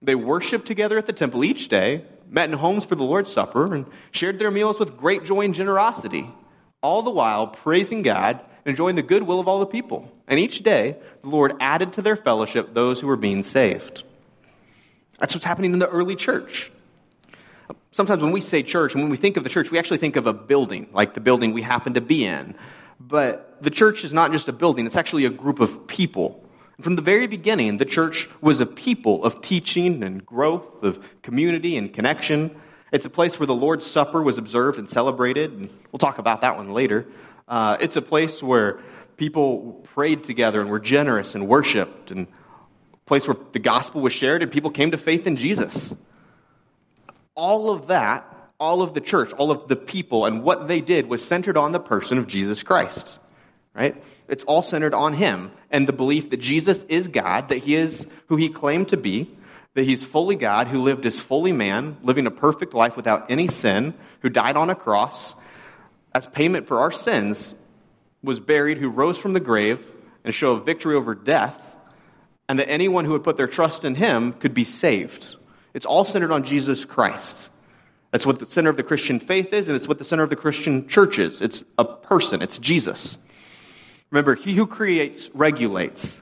They 0.00 0.14
worshiped 0.14 0.66
together 0.66 0.96
at 0.96 1.06
the 1.06 1.12
temple 1.12 1.44
each 1.44 1.68
day, 1.68 2.06
met 2.26 2.48
in 2.48 2.56
homes 2.56 2.86
for 2.86 2.94
the 2.94 3.02
Lord's 3.02 3.30
Supper, 3.30 3.74
and 3.74 3.84
shared 4.10 4.38
their 4.38 4.50
meals 4.50 4.78
with 4.78 4.96
great 4.96 5.24
joy 5.24 5.42
and 5.42 5.54
generosity, 5.54 6.26
all 6.82 7.02
the 7.02 7.10
while 7.10 7.48
praising 7.48 8.00
God 8.00 8.40
and 8.64 8.70
enjoying 8.70 8.96
the 8.96 9.02
goodwill 9.02 9.40
of 9.40 9.46
all 9.46 9.60
the 9.60 9.66
people. 9.66 10.10
And 10.26 10.40
each 10.40 10.62
day, 10.62 10.96
the 11.20 11.28
Lord 11.28 11.52
added 11.60 11.92
to 11.92 12.02
their 12.02 12.16
fellowship 12.16 12.72
those 12.72 12.98
who 12.98 13.06
were 13.06 13.16
being 13.16 13.42
saved. 13.42 14.02
That's 15.18 15.34
what's 15.34 15.44
happening 15.44 15.74
in 15.74 15.80
the 15.80 15.88
early 15.88 16.16
church. 16.16 16.72
Sometimes 17.92 18.22
when 18.22 18.32
we 18.32 18.40
say 18.40 18.62
church, 18.62 18.94
and 18.94 19.02
when 19.02 19.10
we 19.10 19.18
think 19.18 19.36
of 19.36 19.44
the 19.44 19.50
church, 19.50 19.70
we 19.70 19.78
actually 19.78 19.98
think 19.98 20.16
of 20.16 20.26
a 20.26 20.32
building, 20.32 20.88
like 20.94 21.12
the 21.12 21.20
building 21.20 21.52
we 21.52 21.60
happen 21.60 21.92
to 21.94 22.00
be 22.00 22.24
in. 22.24 22.54
But 23.00 23.62
the 23.62 23.70
church 23.70 24.04
is 24.04 24.12
not 24.12 24.30
just 24.30 24.46
a 24.48 24.52
building, 24.52 24.86
it's 24.86 24.96
actually 24.96 25.24
a 25.24 25.30
group 25.30 25.60
of 25.60 25.86
people. 25.86 26.44
From 26.82 26.96
the 26.96 27.02
very 27.02 27.26
beginning, 27.26 27.78
the 27.78 27.84
church 27.86 28.28
was 28.40 28.60
a 28.60 28.66
people 28.66 29.24
of 29.24 29.42
teaching 29.42 30.02
and 30.02 30.24
growth, 30.24 30.82
of 30.82 30.98
community 31.22 31.76
and 31.76 31.92
connection. 31.92 32.54
It's 32.92 33.06
a 33.06 33.10
place 33.10 33.38
where 33.38 33.46
the 33.46 33.54
Lord's 33.54 33.86
Supper 33.86 34.22
was 34.22 34.38
observed 34.38 34.78
and 34.78 34.88
celebrated, 34.88 35.52
and 35.52 35.70
we'll 35.90 35.98
talk 35.98 36.18
about 36.18 36.42
that 36.42 36.56
one 36.56 36.72
later. 36.72 37.06
Uh, 37.48 37.78
it's 37.80 37.96
a 37.96 38.02
place 38.02 38.42
where 38.42 38.80
people 39.16 39.86
prayed 39.94 40.24
together 40.24 40.60
and 40.60 40.70
were 40.70 40.80
generous 40.80 41.34
and 41.34 41.48
worshiped, 41.48 42.10
and 42.10 42.26
a 42.92 43.06
place 43.06 43.26
where 43.26 43.36
the 43.52 43.58
gospel 43.58 44.00
was 44.00 44.12
shared 44.12 44.42
and 44.42 44.50
people 44.50 44.70
came 44.70 44.90
to 44.90 44.98
faith 44.98 45.26
in 45.26 45.36
Jesus. 45.36 45.92
All 47.34 47.70
of 47.70 47.88
that, 47.88 48.24
all 48.60 48.82
of 48.82 48.92
the 48.94 49.00
church, 49.00 49.32
all 49.32 49.50
of 49.50 49.66
the 49.68 49.76
people, 49.76 50.26
and 50.26 50.42
what 50.42 50.68
they 50.68 50.82
did 50.82 51.08
was 51.08 51.24
centered 51.24 51.56
on 51.56 51.72
the 51.72 51.80
person 51.80 52.18
of 52.18 52.26
Jesus 52.26 52.62
Christ. 52.62 53.18
Right? 53.74 54.02
It's 54.28 54.44
all 54.44 54.62
centered 54.62 54.94
on 54.94 55.14
Him 55.14 55.50
and 55.70 55.88
the 55.88 55.92
belief 55.92 56.30
that 56.30 56.40
Jesus 56.40 56.84
is 56.88 57.08
God, 57.08 57.48
that 57.48 57.58
He 57.58 57.74
is 57.74 58.06
who 58.28 58.36
He 58.36 58.50
claimed 58.50 58.88
to 58.88 58.96
be, 58.96 59.30
that 59.74 59.84
He's 59.84 60.04
fully 60.04 60.36
God, 60.36 60.68
who 60.68 60.82
lived 60.82 61.06
as 61.06 61.18
fully 61.18 61.52
man, 61.52 61.96
living 62.02 62.26
a 62.26 62.30
perfect 62.30 62.74
life 62.74 62.96
without 62.96 63.30
any 63.30 63.48
sin, 63.48 63.94
who 64.20 64.28
died 64.28 64.56
on 64.56 64.70
a 64.70 64.74
cross 64.74 65.34
as 66.14 66.26
payment 66.26 66.68
for 66.68 66.80
our 66.80 66.92
sins, 66.92 67.54
was 68.22 68.40
buried, 68.40 68.78
who 68.78 68.90
rose 68.90 69.16
from 69.16 69.32
the 69.32 69.40
grave 69.40 69.80
and 70.24 70.34
show 70.34 70.52
of 70.52 70.66
victory 70.66 70.96
over 70.96 71.14
death, 71.14 71.56
and 72.48 72.58
that 72.58 72.68
anyone 72.68 73.04
who 73.04 73.12
would 73.12 73.24
put 73.24 73.36
their 73.36 73.46
trust 73.46 73.84
in 73.84 73.94
Him 73.94 74.32
could 74.34 74.52
be 74.52 74.64
saved. 74.64 75.36
It's 75.72 75.86
all 75.86 76.04
centered 76.04 76.32
on 76.32 76.44
Jesus 76.44 76.84
Christ. 76.84 77.48
That's 78.10 78.26
what 78.26 78.38
the 78.38 78.46
center 78.46 78.70
of 78.70 78.76
the 78.76 78.82
Christian 78.82 79.20
faith 79.20 79.52
is, 79.52 79.68
and 79.68 79.76
it's 79.76 79.86
what 79.86 79.98
the 79.98 80.04
center 80.04 80.24
of 80.24 80.30
the 80.30 80.36
Christian 80.36 80.88
church 80.88 81.18
is. 81.18 81.40
It's 81.40 81.62
a 81.78 81.84
person, 81.84 82.42
it's 82.42 82.58
Jesus. 82.58 83.16
Remember, 84.10 84.34
he 84.34 84.54
who 84.54 84.66
creates 84.66 85.30
regulates. 85.32 86.20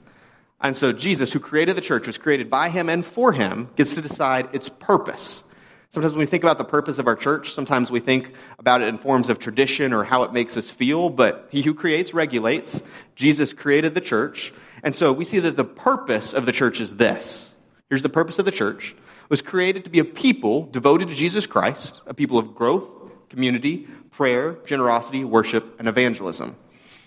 And 0.61 0.75
so 0.75 0.91
Jesus, 0.91 1.31
who 1.31 1.39
created 1.39 1.75
the 1.75 1.81
church, 1.81 2.05
was 2.05 2.17
created 2.17 2.49
by 2.49 2.69
him 2.69 2.89
and 2.89 3.05
for 3.05 3.31
him, 3.31 3.69
gets 3.75 3.95
to 3.95 4.01
decide 4.01 4.49
its 4.53 4.69
purpose. 4.69 5.43
Sometimes 5.91 6.13
when 6.13 6.19
we 6.19 6.27
think 6.27 6.43
about 6.43 6.59
the 6.59 6.65
purpose 6.65 6.99
of 6.99 7.07
our 7.07 7.15
church, 7.15 7.53
sometimes 7.53 7.89
we 7.89 7.99
think 7.99 8.33
about 8.59 8.81
it 8.81 8.89
in 8.89 8.99
forms 8.99 9.29
of 9.29 9.39
tradition 9.39 9.91
or 9.91 10.03
how 10.03 10.21
it 10.23 10.33
makes 10.33 10.55
us 10.55 10.69
feel, 10.69 11.09
but 11.09 11.47
he 11.49 11.63
who 11.63 11.73
creates 11.73 12.13
regulates. 12.13 12.79
Jesus 13.15 13.53
created 13.53 13.95
the 13.95 14.01
church. 14.01 14.53
And 14.83 14.95
so 14.95 15.11
we 15.11 15.25
see 15.25 15.39
that 15.39 15.57
the 15.57 15.63
purpose 15.63 16.33
of 16.33 16.45
the 16.45 16.51
church 16.51 16.79
is 16.79 16.95
this. 16.95 17.49
Here's 17.89 18.03
the 18.03 18.09
purpose 18.09 18.37
of 18.37 18.45
the 18.45 18.51
church 18.51 18.95
was 19.29 19.41
created 19.41 19.83
to 19.85 19.89
be 19.89 19.99
a 19.99 20.05
people 20.05 20.65
devoted 20.65 21.07
to 21.07 21.15
Jesus 21.15 21.45
Christ, 21.45 22.01
a 22.07 22.13
people 22.13 22.37
of 22.39 22.55
growth, 22.55 22.89
community, 23.29 23.87
prayer, 24.11 24.57
generosity, 24.65 25.23
worship, 25.23 25.79
and 25.79 25.87
evangelism. 25.87 26.55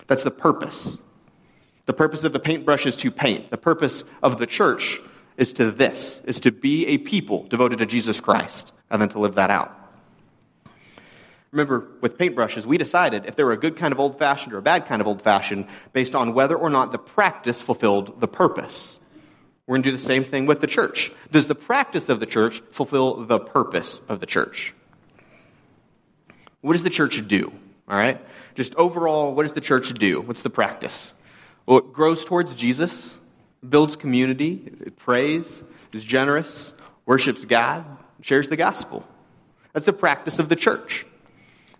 That's 0.07 0.23
the 0.23 0.31
purpose. 0.31 0.97
The 1.85 1.93
purpose 1.93 2.23
of 2.23 2.31
the 2.31 2.39
paintbrush 2.39 2.85
is 2.85 2.95
to 2.97 3.11
paint. 3.11 3.51
The 3.51 3.57
purpose 3.57 4.03
of 4.21 4.39
the 4.39 4.47
church 4.47 4.99
is 5.37 5.53
to 5.53 5.71
this, 5.71 6.19
is 6.23 6.39
to 6.41 6.51
be 6.51 6.87
a 6.87 6.97
people 6.97 7.43
devoted 7.47 7.79
to 7.79 7.85
Jesus 7.85 8.19
Christ, 8.19 8.71
and 8.89 9.01
then 9.01 9.09
to 9.09 9.19
live 9.19 9.35
that 9.35 9.49
out. 9.49 9.77
Remember, 11.51 11.87
with 12.01 12.17
paintbrushes, 12.17 12.65
we 12.65 12.77
decided 12.77 13.25
if 13.25 13.35
they 13.35 13.43
were 13.43 13.51
a 13.51 13.57
good 13.57 13.77
kind 13.77 13.91
of 13.91 13.99
old 13.99 14.17
fashioned 14.17 14.53
or 14.53 14.57
a 14.57 14.61
bad 14.61 14.87
kind 14.87 15.01
of 15.01 15.07
old 15.07 15.21
fashioned 15.21 15.67
based 15.91 16.15
on 16.15 16.33
whether 16.33 16.55
or 16.55 16.69
not 16.69 16.91
the 16.91 16.97
practice 16.97 17.61
fulfilled 17.61 18.19
the 18.19 18.27
purpose. 18.27 18.99
We're 19.65 19.75
going 19.75 19.83
to 19.83 19.91
do 19.91 19.97
the 19.97 20.03
same 20.03 20.25
thing 20.25 20.45
with 20.45 20.59
the 20.59 20.67
church. 20.67 21.11
Does 21.31 21.47
the 21.47 21.55
practice 21.55 22.09
of 22.09 22.19
the 22.19 22.25
church 22.25 22.61
fulfill 22.73 23.25
the 23.25 23.39
purpose 23.39 23.99
of 24.09 24.19
the 24.19 24.25
church? 24.25 24.73
What 26.61 26.73
does 26.73 26.83
the 26.83 26.89
church 26.89 27.25
do? 27.27 27.51
All 27.87 27.97
right? 27.97 28.21
Just 28.55 28.75
overall, 28.75 29.33
what 29.33 29.43
does 29.43 29.53
the 29.53 29.61
church 29.61 29.93
do? 29.93 30.21
What's 30.21 30.41
the 30.41 30.49
practice? 30.49 31.13
Well, 31.65 31.79
it 31.79 31.93
grows 31.93 32.25
towards 32.25 32.53
Jesus, 32.55 33.13
builds 33.67 33.95
community, 33.95 34.71
it 34.81 34.97
prays, 34.97 35.45
is 35.93 36.03
generous, 36.03 36.73
worships 37.05 37.45
God, 37.45 37.85
shares 38.21 38.49
the 38.49 38.57
gospel. 38.57 39.05
That's 39.73 39.85
the 39.85 39.93
practice 39.93 40.39
of 40.39 40.49
the 40.49 40.55
church. 40.55 41.05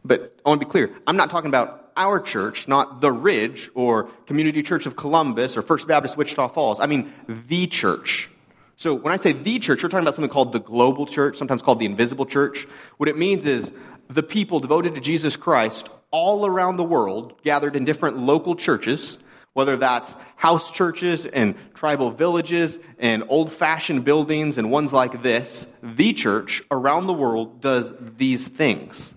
But 0.05 0.35
I 0.45 0.49
want 0.49 0.61
to 0.61 0.65
be 0.65 0.71
clear, 0.71 0.95
I'm 1.05 1.17
not 1.17 1.29
talking 1.29 1.49
about 1.49 1.82
our 1.95 2.19
church, 2.19 2.67
not 2.67 3.01
the 3.01 3.11
Ridge 3.11 3.71
or 3.73 4.09
Community 4.27 4.63
Church 4.63 4.85
of 4.85 4.95
Columbus 4.95 5.57
or 5.57 5.61
First 5.61 5.87
Baptist 5.87 6.17
Wichita 6.17 6.49
Falls. 6.49 6.79
I 6.79 6.87
mean 6.87 7.13
the 7.47 7.67
church. 7.67 8.29
So 8.77 8.93
when 8.95 9.13
I 9.13 9.17
say 9.17 9.33
the 9.33 9.59
church, 9.59 9.83
we're 9.83 9.89
talking 9.89 10.03
about 10.03 10.15
something 10.15 10.31
called 10.31 10.51
the 10.51 10.59
global 10.59 11.05
church, 11.05 11.37
sometimes 11.37 11.61
called 11.61 11.79
the 11.79 11.85
invisible 11.85 12.25
church. 12.25 12.67
What 12.97 13.07
it 13.07 13.17
means 13.17 13.45
is 13.45 13.71
the 14.09 14.23
people 14.23 14.59
devoted 14.59 14.95
to 14.95 15.01
Jesus 15.01 15.35
Christ 15.35 15.89
all 16.11 16.45
around 16.45 16.77
the 16.77 16.83
world, 16.83 17.33
gathered 17.43 17.75
in 17.75 17.85
different 17.85 18.17
local 18.17 18.55
churches, 18.55 19.17
whether 19.53 19.77
that's 19.77 20.13
house 20.35 20.71
churches 20.71 21.25
and 21.25 21.55
tribal 21.75 22.11
villages 22.11 22.77
and 22.97 23.23
old 23.27 23.53
fashioned 23.53 24.03
buildings 24.03 24.57
and 24.57 24.71
ones 24.71 24.91
like 24.91 25.21
this, 25.21 25.65
the 25.81 26.13
church 26.13 26.63
around 26.71 27.07
the 27.07 27.13
world 27.13 27.61
does 27.61 27.93
these 28.17 28.47
things. 28.47 29.13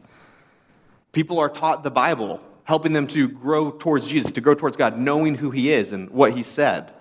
People 1.13 1.39
are 1.39 1.49
taught 1.49 1.83
the 1.83 1.91
Bible 1.91 2.41
helping 2.67 2.93
them 2.93 3.07
to 3.07 3.29
grow 3.29 3.71
towards 3.71 4.07
Jesus, 4.07 4.33
to 4.33 4.41
grow 4.41 4.55
towards 4.55 4.77
God, 4.77 4.99
knowing 4.99 5.37
who 5.37 5.51
He 5.51 5.73
is 5.73 5.93
and 5.93 6.11
what 6.11 6.33
He 6.33 6.43
said. 6.43 6.93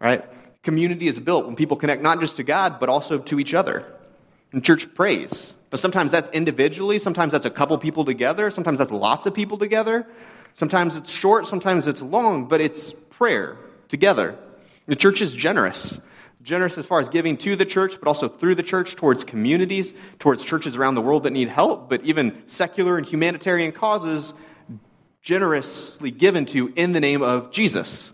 Right? 0.00 0.24
Community 0.62 1.06
is 1.06 1.18
built 1.18 1.46
when 1.46 1.56
people 1.56 1.76
connect 1.76 2.02
not 2.02 2.20
just 2.20 2.36
to 2.36 2.42
God, 2.42 2.80
but 2.80 2.88
also 2.88 3.18
to 3.18 3.38
each 3.38 3.54
other. 3.54 3.86
And 4.52 4.64
church 4.64 4.92
prays. 4.94 5.30
But 5.70 5.78
sometimes 5.78 6.10
that's 6.10 6.28
individually, 6.30 6.98
sometimes 6.98 7.32
that's 7.32 7.46
a 7.46 7.50
couple 7.50 7.78
people 7.78 8.04
together, 8.04 8.50
sometimes 8.50 8.78
that's 8.78 8.90
lots 8.90 9.24
of 9.26 9.32
people 9.32 9.56
together. 9.56 10.06
Sometimes 10.54 10.96
it's 10.96 11.08
short, 11.08 11.46
sometimes 11.46 11.86
it's 11.86 12.02
long, 12.02 12.46
but 12.46 12.60
it's 12.60 12.92
prayer 13.10 13.56
together. 13.88 14.36
The 14.86 14.96
church 14.96 15.20
is 15.20 15.32
generous. 15.32 15.98
Generous 16.42 16.76
as 16.76 16.86
far 16.86 17.00
as 17.00 17.08
giving 17.08 17.36
to 17.36 17.54
the 17.54 17.64
church, 17.64 17.94
but 18.00 18.08
also 18.08 18.28
through 18.28 18.56
the 18.56 18.64
church 18.64 18.96
towards 18.96 19.22
communities, 19.22 19.92
towards 20.18 20.42
churches 20.42 20.74
around 20.74 20.96
the 20.96 21.00
world 21.00 21.22
that 21.22 21.30
need 21.30 21.48
help, 21.48 21.88
but 21.88 22.02
even 22.02 22.42
secular 22.48 22.98
and 22.98 23.06
humanitarian 23.06 23.70
causes 23.70 24.32
generously 25.22 26.10
given 26.10 26.46
to 26.46 26.72
in 26.74 26.92
the 26.92 27.00
name 27.00 27.22
of 27.22 27.52
Jesus. 27.52 28.10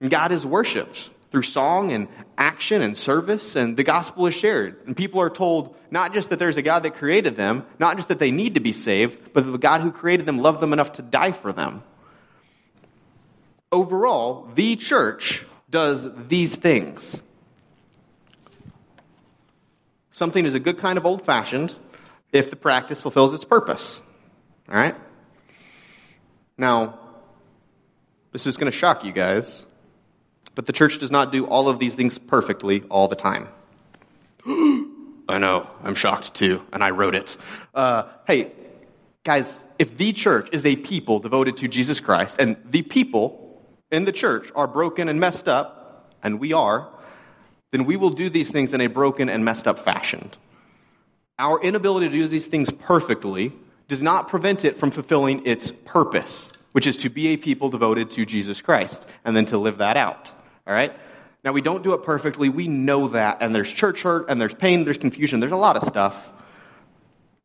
And 0.00 0.10
God 0.10 0.32
is 0.32 0.44
worshiped 0.44 1.10
through 1.30 1.42
song 1.42 1.92
and 1.92 2.08
action 2.38 2.80
and 2.80 2.96
service, 2.96 3.56
and 3.56 3.76
the 3.76 3.82
gospel 3.82 4.26
is 4.26 4.34
shared. 4.34 4.76
And 4.86 4.96
people 4.96 5.20
are 5.20 5.30
told 5.30 5.74
not 5.90 6.14
just 6.14 6.30
that 6.30 6.38
there's 6.38 6.56
a 6.56 6.62
God 6.62 6.84
that 6.84 6.94
created 6.94 7.36
them, 7.36 7.64
not 7.80 7.96
just 7.96 8.08
that 8.08 8.18
they 8.18 8.30
need 8.30 8.54
to 8.54 8.60
be 8.60 8.72
saved, 8.72 9.32
but 9.32 9.44
that 9.44 9.50
the 9.50 9.58
God 9.58 9.80
who 9.80 9.90
created 9.90 10.26
them 10.26 10.38
loved 10.38 10.60
them 10.60 10.72
enough 10.72 10.92
to 10.92 11.02
die 11.02 11.32
for 11.32 11.52
them. 11.52 11.82
Overall, 13.72 14.48
the 14.54 14.76
church 14.76 15.44
does 15.68 16.06
these 16.28 16.54
things. 16.54 17.20
Something 20.12 20.46
is 20.46 20.54
a 20.54 20.60
good 20.60 20.78
kind 20.78 20.96
of 20.96 21.04
old 21.04 21.26
fashioned 21.26 21.74
if 22.32 22.50
the 22.50 22.56
practice 22.56 23.02
fulfills 23.02 23.34
its 23.34 23.44
purpose. 23.44 24.00
All 24.68 24.76
right? 24.76 24.94
Now, 26.56 26.98
this 28.32 28.46
is 28.46 28.56
going 28.56 28.70
to 28.70 28.76
shock 28.76 29.04
you 29.04 29.12
guys, 29.12 29.64
but 30.54 30.66
the 30.66 30.72
church 30.72 30.98
does 30.98 31.10
not 31.10 31.32
do 31.32 31.46
all 31.46 31.68
of 31.68 31.78
these 31.78 31.94
things 31.94 32.18
perfectly 32.18 32.82
all 32.90 33.08
the 33.08 33.16
time. 33.16 33.48
I 34.46 35.38
know, 35.38 35.68
I'm 35.82 35.94
shocked 35.94 36.34
too, 36.34 36.62
and 36.72 36.82
I 36.82 36.90
wrote 36.90 37.14
it. 37.14 37.36
Uh, 37.74 38.04
hey, 38.26 38.52
guys, 39.24 39.52
if 39.78 39.96
the 39.96 40.12
church 40.12 40.50
is 40.52 40.64
a 40.66 40.76
people 40.76 41.18
devoted 41.20 41.56
to 41.58 41.68
Jesus 41.68 41.98
Christ, 41.98 42.36
and 42.38 42.56
the 42.70 42.82
people 42.82 43.62
in 43.90 44.04
the 44.04 44.12
church 44.12 44.50
are 44.54 44.66
broken 44.66 45.08
and 45.08 45.18
messed 45.18 45.48
up, 45.48 46.14
and 46.22 46.38
we 46.38 46.52
are, 46.52 46.88
then 47.72 47.84
we 47.84 47.96
will 47.96 48.10
do 48.10 48.30
these 48.30 48.50
things 48.50 48.72
in 48.72 48.80
a 48.80 48.86
broken 48.86 49.28
and 49.28 49.44
messed 49.44 49.66
up 49.66 49.84
fashion. 49.84 50.30
Our 51.38 51.60
inability 51.60 52.08
to 52.08 52.12
do 52.12 52.28
these 52.28 52.46
things 52.46 52.70
perfectly 52.70 53.52
does 53.88 54.02
not 54.02 54.28
prevent 54.28 54.64
it 54.64 54.78
from 54.78 54.90
fulfilling 54.90 55.46
its 55.46 55.72
purpose, 55.84 56.48
which 56.72 56.86
is 56.86 56.98
to 56.98 57.10
be 57.10 57.28
a 57.28 57.36
people 57.36 57.70
devoted 57.70 58.10
to 58.12 58.24
Jesus 58.24 58.60
Christ 58.60 59.04
and 59.24 59.36
then 59.36 59.46
to 59.46 59.58
live 59.58 59.78
that 59.78 59.96
out. 59.96 60.30
All 60.66 60.74
right? 60.74 60.92
Now, 61.44 61.52
we 61.52 61.60
don't 61.60 61.82
do 61.82 61.92
it 61.92 62.02
perfectly. 62.02 62.48
We 62.48 62.68
know 62.68 63.08
that. 63.08 63.38
And 63.42 63.54
there's 63.54 63.70
church 63.70 64.02
hurt, 64.02 64.30
and 64.30 64.40
there's 64.40 64.54
pain, 64.54 64.84
there's 64.84 64.96
confusion, 64.96 65.40
there's 65.40 65.52
a 65.52 65.56
lot 65.56 65.76
of 65.76 65.86
stuff. 65.86 66.16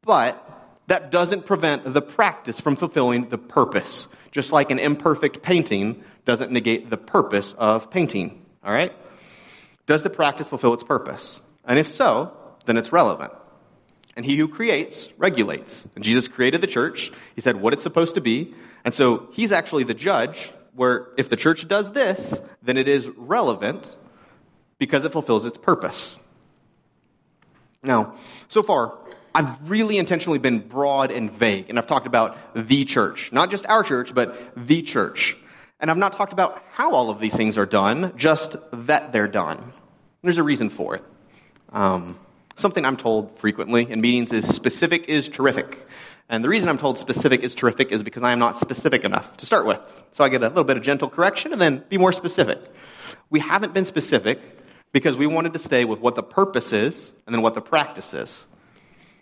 But 0.04 0.46
that 0.88 1.12
doesn't 1.12 1.46
prevent 1.46 1.94
the 1.94 2.02
practice 2.02 2.60
from 2.60 2.78
fulfilling 2.78 3.30
the 3.30 3.38
purpose. 3.38 4.08
Just 4.32 4.52
like 4.52 4.72
an 4.72 4.80
imperfect 4.80 5.42
painting 5.42 6.04
doesn't 6.26 6.52
negate 6.52 6.90
the 6.90 6.98
purpose 6.98 7.54
of 7.58 7.92
painting. 7.92 8.46
All 8.64 8.72
right? 8.72 8.94
Does 9.86 10.04
the 10.04 10.10
practice 10.10 10.48
fulfill 10.48 10.74
its 10.74 10.84
purpose? 10.84 11.40
And 11.66 11.78
if 11.78 11.90
so, 11.90 12.32
then 12.66 12.78
it's 12.78 12.94
relevant. 12.94 13.34
And 14.20 14.26
he 14.26 14.36
who 14.36 14.50
creates 14.50 15.08
regulates. 15.18 15.88
And 15.96 16.04
Jesus 16.04 16.28
created 16.28 16.60
the 16.60 16.68
church. 16.68 17.10
He 17.36 17.42
said 17.42 17.56
what 17.56 17.72
it's 17.72 17.84
supposed 17.84 18.16
to 18.16 18.22
be. 18.22 18.54
And 18.84 18.94
so 18.94 19.30
he's 19.32 19.54
actually 19.54 19.86
the 19.86 19.94
judge 19.94 20.52
where 20.76 21.08
if 21.18 21.30
the 21.30 21.38
church 21.38 21.66
does 21.70 21.90
this, 21.94 22.38
then 22.62 22.76
it 22.76 22.90
is 22.90 23.08
relevant 23.16 23.88
because 24.78 25.06
it 25.06 25.14
fulfills 25.14 25.46
its 25.46 25.58
purpose. 25.58 26.18
Now, 27.82 28.16
so 28.50 28.62
far, 28.62 28.98
I've 29.34 29.70
really 29.72 29.98
intentionally 29.98 30.40
been 30.40 30.68
broad 30.68 31.12
and 31.12 31.32
vague, 31.32 31.70
and 31.70 31.80
I've 31.80 31.88
talked 31.88 32.06
about 32.06 32.36
the 32.54 32.84
church. 32.84 33.30
Not 33.32 33.50
just 33.52 33.66
our 33.68 33.84
church, 33.84 34.14
but 34.14 34.52
the 34.58 34.82
church. 34.82 35.38
And 35.80 35.90
I've 35.90 35.96
not 35.96 36.12
talked 36.12 36.34
about 36.34 36.62
how 36.74 36.92
all 36.92 37.10
of 37.10 37.22
these 37.22 37.34
things 37.34 37.58
are 37.58 37.66
done, 37.66 38.12
just 38.18 38.58
that 38.74 39.14
they're 39.14 39.30
done. 39.30 39.72
There's 40.24 40.40
a 40.40 40.44
reason 40.44 40.72
for 40.72 40.96
it. 40.96 41.06
Um, 41.72 42.20
something 42.60 42.86
I'm 42.86 42.98
told 42.98 43.40
frequently 43.40 43.90
in 43.90 44.02
meetings 44.02 44.32
is 44.32 44.48
specific 44.54 45.10
is 45.10 45.30
terrific. 45.30 45.86
And 46.30 46.44
the 46.44 46.50
reason 46.50 46.70
I'm 46.70 46.78
told 46.78 47.00
specific 47.00 47.42
is 47.42 47.56
terrific 47.56 47.92
is 47.92 48.04
because 48.04 48.22
I 48.22 48.32
am 48.32 48.40
not 48.40 48.60
specific 48.60 49.04
enough 49.04 49.38
to 49.38 49.46
start 49.46 49.66
with. 49.66 49.80
So 50.14 50.24
I 50.24 50.30
get 50.30 50.44
a 50.44 50.48
little 50.48 50.64
bit 50.64 50.78
of 50.78 50.84
gentle 50.84 51.10
correction 51.10 51.54
and 51.54 51.62
then 51.62 51.84
be 51.90 51.98
more 51.98 52.14
specific. 52.14 52.60
We 53.30 53.40
haven't 53.40 53.74
been 53.74 53.86
specific 53.86 54.40
because 54.92 55.16
we 55.16 55.28
wanted 55.28 55.54
to 55.54 55.60
stay 55.60 55.86
with 55.86 56.00
what 56.00 56.16
the 56.16 56.24
purpose 56.24 56.72
is 56.72 56.96
and 57.26 57.34
then 57.34 57.42
what 57.42 57.56
the 57.56 57.62
practice 57.62 58.14
is. 58.14 58.44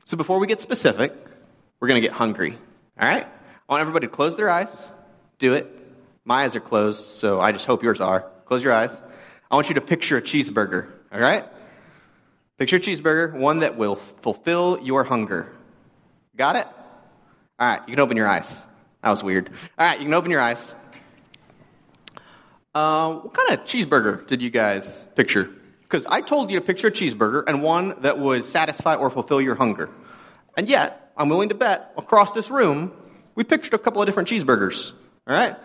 So 0.06 0.17
before 0.17 0.39
we 0.39 0.48
get 0.48 0.62
specific, 0.62 1.13
we're 1.79 1.88
going 1.88 2.01
to 2.01 2.08
get 2.08 2.15
hungry. 2.15 2.58
All 3.00 3.08
right? 3.08 3.25
I 3.25 3.74
want 3.74 3.82
everybody 3.82 4.08
to 4.08 4.13
close 4.13 4.36
their 4.36 4.50
eyes. 4.50 4.70
Do 5.39 5.53
it. 5.53 5.74
My 6.25 6.44
eyes 6.44 6.56
are 6.56 6.62
closed, 6.62 7.06
so 7.06 7.39
I 7.39 7.51
just 7.51 7.65
hope 7.65 7.84
yours 7.84 8.01
are. 8.01 8.25
Close 8.46 8.63
your 8.63 8.74
eyes. 8.74 8.91
I 9.50 9.56
want 9.56 9.70
you 9.70 9.75
to 9.75 9.82
picture 9.82 10.17
a 10.17 10.22
cheeseburger. 10.22 10.89
All 11.12 11.20
right? 11.20 11.46
Picture 12.57 12.77
a 12.77 12.79
cheeseburger, 12.79 13.33
one 13.33 13.59
that 13.59 13.77
will 13.77 13.99
fulfill 14.23 14.79
your 14.81 15.03
hunger. 15.03 15.53
Got 16.35 16.55
it? 16.55 16.67
All 17.59 17.67
right, 17.67 17.81
you 17.87 17.93
can 17.93 17.99
open 17.99 18.17
your 18.17 18.27
eyes. 18.27 18.51
That 19.03 19.11
was 19.11 19.23
weird. 19.23 19.49
All 19.77 19.87
right, 19.87 19.99
you 19.99 20.05
can 20.05 20.13
open 20.13 20.31
your 20.31 20.41
eyes. 20.41 20.59
Uh, 22.73 23.13
what 23.13 23.33
kind 23.33 23.51
of 23.51 23.65
cheeseburger 23.65 24.27
did 24.27 24.41
you 24.41 24.49
guys 24.49 25.05
picture? 25.15 25.49
Because 25.83 26.05
I 26.09 26.21
told 26.21 26.49
you 26.51 26.59
to 26.59 26.65
picture 26.65 26.87
a 26.87 26.91
cheeseburger 26.91 27.43
and 27.47 27.61
one 27.61 28.01
that 28.01 28.19
would 28.19 28.45
satisfy 28.45 28.95
or 28.95 29.09
fulfill 29.09 29.39
your 29.39 29.55
hunger. 29.55 29.89
And 30.55 30.67
yet, 30.67 31.11
I'm 31.15 31.29
willing 31.29 31.49
to 31.49 31.55
bet 31.55 31.93
across 31.95 32.31
this 32.33 32.49
room, 32.49 32.91
we 33.35 33.43
pictured 33.43 33.73
a 33.73 33.79
couple 33.79 34.01
of 34.01 34.07
different 34.07 34.29
cheeseburgers. 34.29 34.91
All 35.27 35.35
right? 35.35 35.55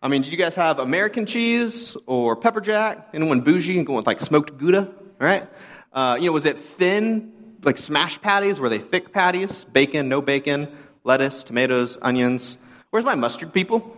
I 0.00 0.08
mean, 0.08 0.22
did 0.22 0.30
you 0.30 0.38
guys 0.38 0.54
have 0.54 0.78
American 0.78 1.26
cheese 1.26 1.96
or 2.06 2.36
pepper 2.36 2.60
jack? 2.60 3.08
Anyone 3.14 3.40
bougie 3.40 3.76
and 3.76 3.86
going 3.86 3.96
with 3.96 4.06
like 4.06 4.20
smoked 4.20 4.58
Gouda? 4.58 4.86
All 4.86 5.26
right? 5.26 5.48
Uh, 5.96 6.18
you 6.20 6.26
know, 6.26 6.32
was 6.32 6.44
it 6.44 6.60
thin, 6.60 7.32
like 7.62 7.78
smash 7.78 8.20
patties? 8.20 8.60
Were 8.60 8.68
they 8.68 8.80
thick 8.80 9.14
patties? 9.14 9.64
Bacon, 9.64 10.10
no 10.10 10.20
bacon, 10.20 10.68
lettuce, 11.04 11.42
tomatoes, 11.42 11.96
onions. 12.02 12.58
Where's 12.90 13.06
my 13.06 13.14
mustard 13.14 13.50
people? 13.54 13.96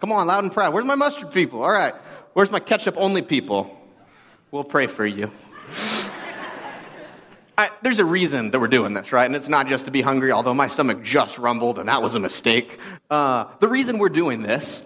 Come 0.00 0.10
on, 0.10 0.26
loud 0.26 0.42
and 0.42 0.52
proud. 0.52 0.74
Where's 0.74 0.84
my 0.84 0.96
mustard 0.96 1.30
people? 1.30 1.62
All 1.62 1.70
right. 1.70 1.94
Where's 2.32 2.50
my 2.50 2.58
ketchup 2.58 2.96
only 2.98 3.22
people? 3.22 3.78
We'll 4.50 4.64
pray 4.64 4.88
for 4.88 5.06
you. 5.06 5.30
I, 7.56 7.70
there's 7.82 8.00
a 8.00 8.04
reason 8.04 8.50
that 8.50 8.58
we're 8.58 8.66
doing 8.66 8.92
this, 8.92 9.12
right? 9.12 9.26
And 9.26 9.36
it's 9.36 9.48
not 9.48 9.68
just 9.68 9.84
to 9.84 9.92
be 9.92 10.02
hungry, 10.02 10.32
although 10.32 10.54
my 10.54 10.66
stomach 10.66 11.04
just 11.04 11.38
rumbled 11.38 11.78
and 11.78 11.88
that 11.88 12.02
was 12.02 12.16
a 12.16 12.20
mistake. 12.20 12.80
Uh, 13.08 13.44
the 13.60 13.68
reason 13.68 13.98
we're 13.98 14.08
doing 14.08 14.42
this 14.42 14.84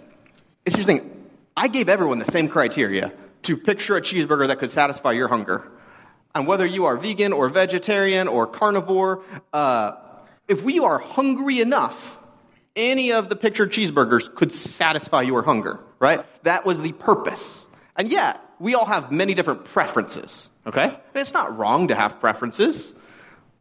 is 0.67 0.75
here's 0.75 0.87
the 0.87 0.99
thing. 0.99 1.25
I 1.57 1.69
gave 1.69 1.89
everyone 1.89 2.19
the 2.19 2.31
same 2.31 2.49
criteria 2.49 3.15
to 3.45 3.57
picture 3.57 3.97
a 3.97 4.03
cheeseburger 4.03 4.49
that 4.49 4.59
could 4.59 4.73
satisfy 4.73 5.13
your 5.13 5.29
hunger. 5.29 5.71
And 6.37 6.47
whether 6.47 6.67
you 6.67 6.85
are 6.85 6.99
vegan 6.99 7.33
or 7.33 7.49
vegetarian 7.49 8.29
or 8.29 8.47
carnivore, 8.47 9.23
uh, 9.55 9.93
if 10.47 10.63
we 10.63 10.81
are 10.81 10.99
hungry 10.99 11.61
enough, 11.61 11.97
any 12.77 13.13
of 13.13 13.31
the 13.31 13.37
pictured 13.37 13.73
cheeseburgers 13.73 14.33
could 14.35 14.53
satisfy 14.53 15.23
your 15.23 15.43
hunger, 15.43 15.81
right? 15.99 16.27
That 16.43 16.67
was 16.67 16.79
the 16.79 16.93
purpose. 16.93 17.65
And 17.97 18.11
yet, 18.11 18.39
we 18.61 18.75
all 18.75 18.85
have 18.85 19.11
many 19.11 19.33
different 19.33 19.65
preferences, 19.65 20.51
okay? 20.67 20.85
And 20.85 21.01
it's 21.15 21.33
not 21.33 21.57
wrong 21.57 21.89
to 21.89 21.95
have 21.95 22.21
preferences, 22.21 22.93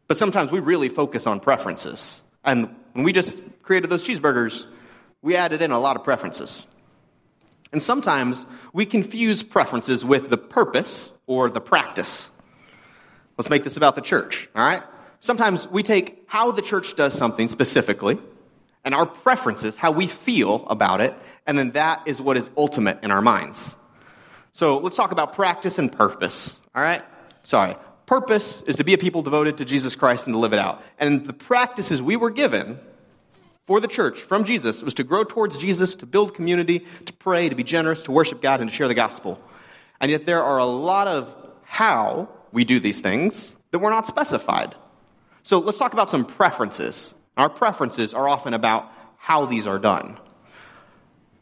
but 0.09 0.17
sometimes 0.17 0.51
we 0.51 0.59
really 0.59 0.89
focus 0.89 1.25
on 1.25 1.39
preferences. 1.39 2.21
And 2.43 2.75
when 2.91 3.05
we 3.05 3.13
just 3.13 3.39
created 3.63 3.89
those 3.89 4.03
cheeseburgers, 4.03 4.65
we 5.21 5.37
added 5.37 5.61
in 5.61 5.71
a 5.71 5.79
lot 5.79 5.95
of 5.95 6.03
preferences. 6.03 6.65
And 7.71 7.81
sometimes 7.81 8.45
we 8.73 8.85
confuse 8.85 9.43
preferences 9.43 10.03
with 10.03 10.29
the 10.29 10.37
purpose 10.37 11.09
or 11.25 11.49
the 11.49 11.61
practice. 11.61 12.29
Let's 13.37 13.49
make 13.49 13.63
this 13.63 13.77
about 13.77 13.95
the 13.95 14.01
church, 14.01 14.49
all 14.55 14.65
right? 14.65 14.83
Sometimes 15.19 15.67
we 15.67 15.83
take 15.83 16.23
how 16.27 16.51
the 16.51 16.61
church 16.61 16.95
does 16.95 17.13
something 17.13 17.47
specifically 17.49 18.17
and 18.83 18.93
our 18.93 19.05
preferences, 19.05 19.75
how 19.75 19.91
we 19.91 20.07
feel 20.07 20.65
about 20.67 21.01
it, 21.01 21.13
and 21.47 21.57
then 21.57 21.71
that 21.71 22.07
is 22.07 22.21
what 22.21 22.37
is 22.37 22.49
ultimate 22.55 22.99
in 23.03 23.11
our 23.11 23.21
minds. 23.21 23.75
So 24.53 24.77
let's 24.77 24.95
talk 24.95 25.11
about 25.11 25.33
practice 25.33 25.77
and 25.77 25.91
purpose, 25.91 26.55
all 26.73 26.81
right? 26.81 27.03
Sorry. 27.43 27.75
Purpose 28.05 28.63
is 28.67 28.77
to 28.77 28.83
be 28.83 28.93
a 28.93 28.97
people 28.97 29.23
devoted 29.23 29.57
to 29.57 29.65
Jesus 29.65 29.95
Christ 29.95 30.25
and 30.25 30.33
to 30.33 30.37
live 30.37 30.53
it 30.53 30.59
out. 30.59 30.83
And 30.99 31.25
the 31.25 31.33
practices 31.33 32.01
we 32.01 32.15
were 32.15 32.29
given 32.29 32.79
for 33.65 33.79
the 33.79 33.87
church 33.87 34.21
from 34.21 34.45
Jesus 34.45 34.83
was 34.83 34.93
to 34.95 35.03
grow 35.03 35.23
towards 35.23 35.57
Jesus, 35.57 35.95
to 35.97 36.05
build 36.05 36.35
community, 36.35 36.85
to 37.07 37.13
pray, 37.13 37.49
to 37.49 37.55
be 37.55 37.63
generous, 37.63 38.03
to 38.03 38.11
worship 38.11 38.41
God, 38.41 38.61
and 38.61 38.69
to 38.69 38.75
share 38.75 38.87
the 38.87 38.93
gospel. 38.93 39.39
And 39.99 40.11
yet 40.11 40.25
there 40.25 40.43
are 40.43 40.59
a 40.59 40.65
lot 40.65 41.07
of 41.07 41.33
how 41.63 42.29
we 42.55 42.63
do 42.63 42.79
these 42.79 43.01
things 43.01 43.53
that 43.71 43.79
were 43.79 43.89
not 43.89 44.07
specified. 44.07 44.73
So 45.43 45.59
let's 45.59 45.77
talk 45.77 45.91
about 45.91 46.09
some 46.09 46.25
preferences. 46.25 47.13
Our 47.35 47.49
preferences 47.49 48.13
are 48.13 48.29
often 48.29 48.53
about 48.53 48.89
how 49.17 49.45
these 49.45 49.67
are 49.67 49.77
done. 49.77 50.17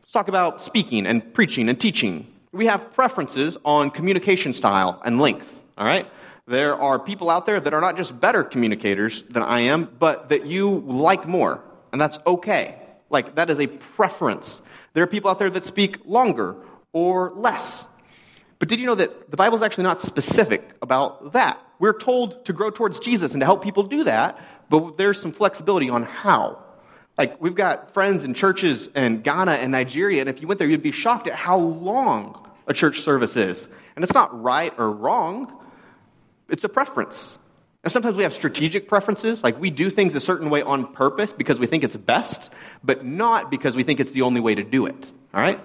Let's 0.02 0.12
talk 0.12 0.28
about 0.28 0.64
speaking 0.64 1.06
and 1.06 1.32
preaching 1.36 1.70
and 1.70 1.80
teaching. 1.80 2.26
We 2.52 2.66
have 2.66 2.94
preferences 2.94 3.58
on 3.64 3.92
communication 3.92 4.56
style 4.56 5.00
and 5.06 5.22
length, 5.22 5.46
all 5.78 5.86
right? 5.86 6.08
There 6.48 6.76
are 6.76 6.98
people 6.98 7.30
out 7.30 7.46
there 7.46 7.60
that 7.60 7.74
are 7.76 7.82
not 7.82 7.96
just 7.96 8.20
better 8.20 8.44
communicators 8.44 9.24
than 9.30 9.44
I 9.44 9.62
am, 9.62 9.90
but 10.00 10.30
that 10.30 10.48
you 10.48 10.80
like 10.80 11.28
more, 11.28 11.64
and 11.92 12.02
that's 12.02 12.18
okay. 12.26 12.76
Like, 13.12 13.36
that 13.36 13.52
is 13.52 13.60
a 13.60 13.68
preference. 13.68 14.64
There 14.94 15.04
are 15.04 15.08
people 15.08 15.30
out 15.30 15.38
there 15.38 15.52
that 15.52 15.64
speak 15.64 16.00
longer 16.06 16.56
or 16.92 17.34
less. 17.36 17.86
But 18.64 18.70
did 18.70 18.80
you 18.80 18.86
know 18.86 18.96
that 18.96 19.30
the 19.30 19.36
Bible 19.36 19.58
is 19.58 19.62
actually 19.62 19.84
not 19.84 20.00
specific 20.00 20.64
about 20.82 21.34
that? 21.34 21.60
We're 21.80 22.00
told 22.00 22.46
to 22.46 22.54
grow 22.54 22.70
towards 22.70 22.98
Jesus 23.00 23.34
and 23.34 23.42
to 23.42 23.46
help 23.46 23.62
people 23.62 23.84
do 23.84 24.06
that, 24.06 24.40
but 24.70 24.96
there's 24.98 25.20
some 25.20 25.34
flexibility 25.34 25.90
on 25.90 26.04
how. 26.04 26.64
Like, 27.18 27.42
we've 27.42 27.56
got 27.56 27.94
friends 27.94 28.24
in 28.24 28.34
churches 28.34 28.88
in 28.96 29.22
Ghana 29.22 29.52
and 29.52 29.74
Nigeria, 29.74 30.22
and 30.22 30.30
if 30.30 30.40
you 30.40 30.48
went 30.48 30.60
there, 30.60 30.70
you'd 30.70 30.82
be 30.82 30.94
shocked 30.94 31.28
at 31.28 31.34
how 31.34 31.58
long 31.58 32.50
a 32.66 32.74
church 32.74 33.02
service 33.02 33.36
is. 33.36 33.62
And 33.98 34.06
it's 34.06 34.14
not 34.14 34.42
right 34.42 34.74
or 34.78 34.90
wrong, 34.90 35.52
it's 36.48 36.64
a 36.64 36.70
preference. 36.70 37.38
And 37.84 37.92
sometimes 37.92 38.16
we 38.16 38.24
have 38.24 38.32
strategic 38.32 38.88
preferences, 38.88 39.44
like 39.44 39.60
we 39.60 39.72
do 39.72 39.90
things 39.90 40.16
a 40.16 40.22
certain 40.22 40.50
way 40.50 40.62
on 40.62 40.94
purpose 40.94 41.34
because 41.34 41.60
we 41.60 41.68
think 41.68 41.84
it's 41.84 41.98
best, 41.98 42.50
but 42.82 43.04
not 43.04 43.52
because 43.52 43.76
we 43.76 43.84
think 43.84 44.00
it's 44.00 44.12
the 44.12 44.22
only 44.22 44.40
way 44.40 44.56
to 44.56 44.64
do 44.64 44.86
it. 44.86 45.06
All 45.34 45.42
right? 45.42 45.60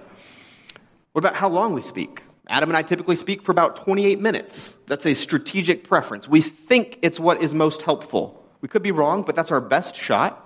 What 1.13 1.21
about 1.21 1.35
how 1.35 1.47
long 1.47 1.73
we 1.73 1.81
speak? 1.81 2.23
Adam 2.49 2.69
and 2.69 2.75
I 2.75 2.81
typically 2.81 3.15
speak 3.15 3.43
for 3.43 3.51
about 3.51 3.75
28 3.85 4.19
minutes. 4.19 4.73
That's 4.87 5.05
a 5.05 5.13
strategic 5.13 5.87
preference. 5.87 6.27
We 6.27 6.41
think 6.41 6.97
it's 7.03 7.19
what 7.19 7.43
is 7.43 7.53
most 7.53 7.83
helpful. 7.83 8.43
We 8.61 8.67
could 8.67 8.81
be 8.81 8.91
wrong, 8.91 9.21
but 9.23 9.35
that's 9.35 9.51
our 9.51 9.61
best 9.61 9.95
shot. 9.95 10.45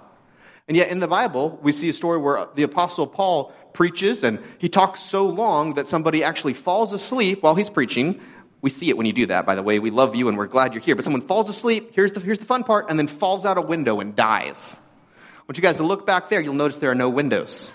And 0.68 0.76
yet 0.76 0.90
in 0.90 1.00
the 1.00 1.08
Bible, 1.08 1.58
we 1.64 1.72
see 1.72 1.88
a 1.90 1.94
story 1.94 2.18
where 2.18 2.48
the 2.56 2.64
apostle 2.64 3.08
Paul 3.08 3.54
preaches 3.74 4.24
and 4.24 4.40
he 4.60 4.68
talks 4.68 5.02
so 5.02 5.26
long 5.26 5.76
that 5.76 5.88
somebody 5.88 6.24
actually 6.24 6.54
falls 6.54 6.92
asleep 6.92 7.42
while 7.42 7.56
he's 7.56 7.70
preaching. 7.70 8.20
We 8.62 8.70
see 8.70 8.90
it 8.90 8.98
when 8.98 9.06
you 9.06 9.14
do 9.14 9.28
that, 9.28 9.46
by 9.46 9.56
the 9.56 9.64
way. 9.64 9.80
We 9.80 9.90
love 9.90 10.16
you 10.16 10.28
and 10.28 10.38
we're 10.38 10.48
glad 10.48 10.74
you're 10.74 10.82
here. 10.82 10.96
But 10.96 11.06
someone 11.06 11.26
falls 11.26 11.50
asleep, 11.50 11.92
here's 11.94 12.12
the, 12.12 12.20
here's 12.20 12.40
the 12.40 12.46
fun 12.46 12.66
part, 12.66 12.90
and 12.90 13.00
then 13.00 13.08
falls 13.08 13.46
out 13.46 13.58
a 13.58 13.62
window 13.62 14.02
and 14.02 14.14
dies. 14.16 14.56
I 14.66 15.42
want 15.48 15.58
you 15.58 15.64
guys 15.64 15.78
to 15.78 15.84
look 15.84 16.06
back 16.06 16.30
there, 16.30 16.42
you'll 16.42 16.54
notice 16.54 16.78
there 16.78 16.92
are 16.92 16.96
no 16.96 17.10
windows. 17.10 17.72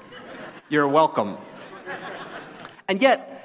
You're 0.69 0.89
welcome. 0.89 1.39
And 2.89 3.03
yet, 3.03 3.38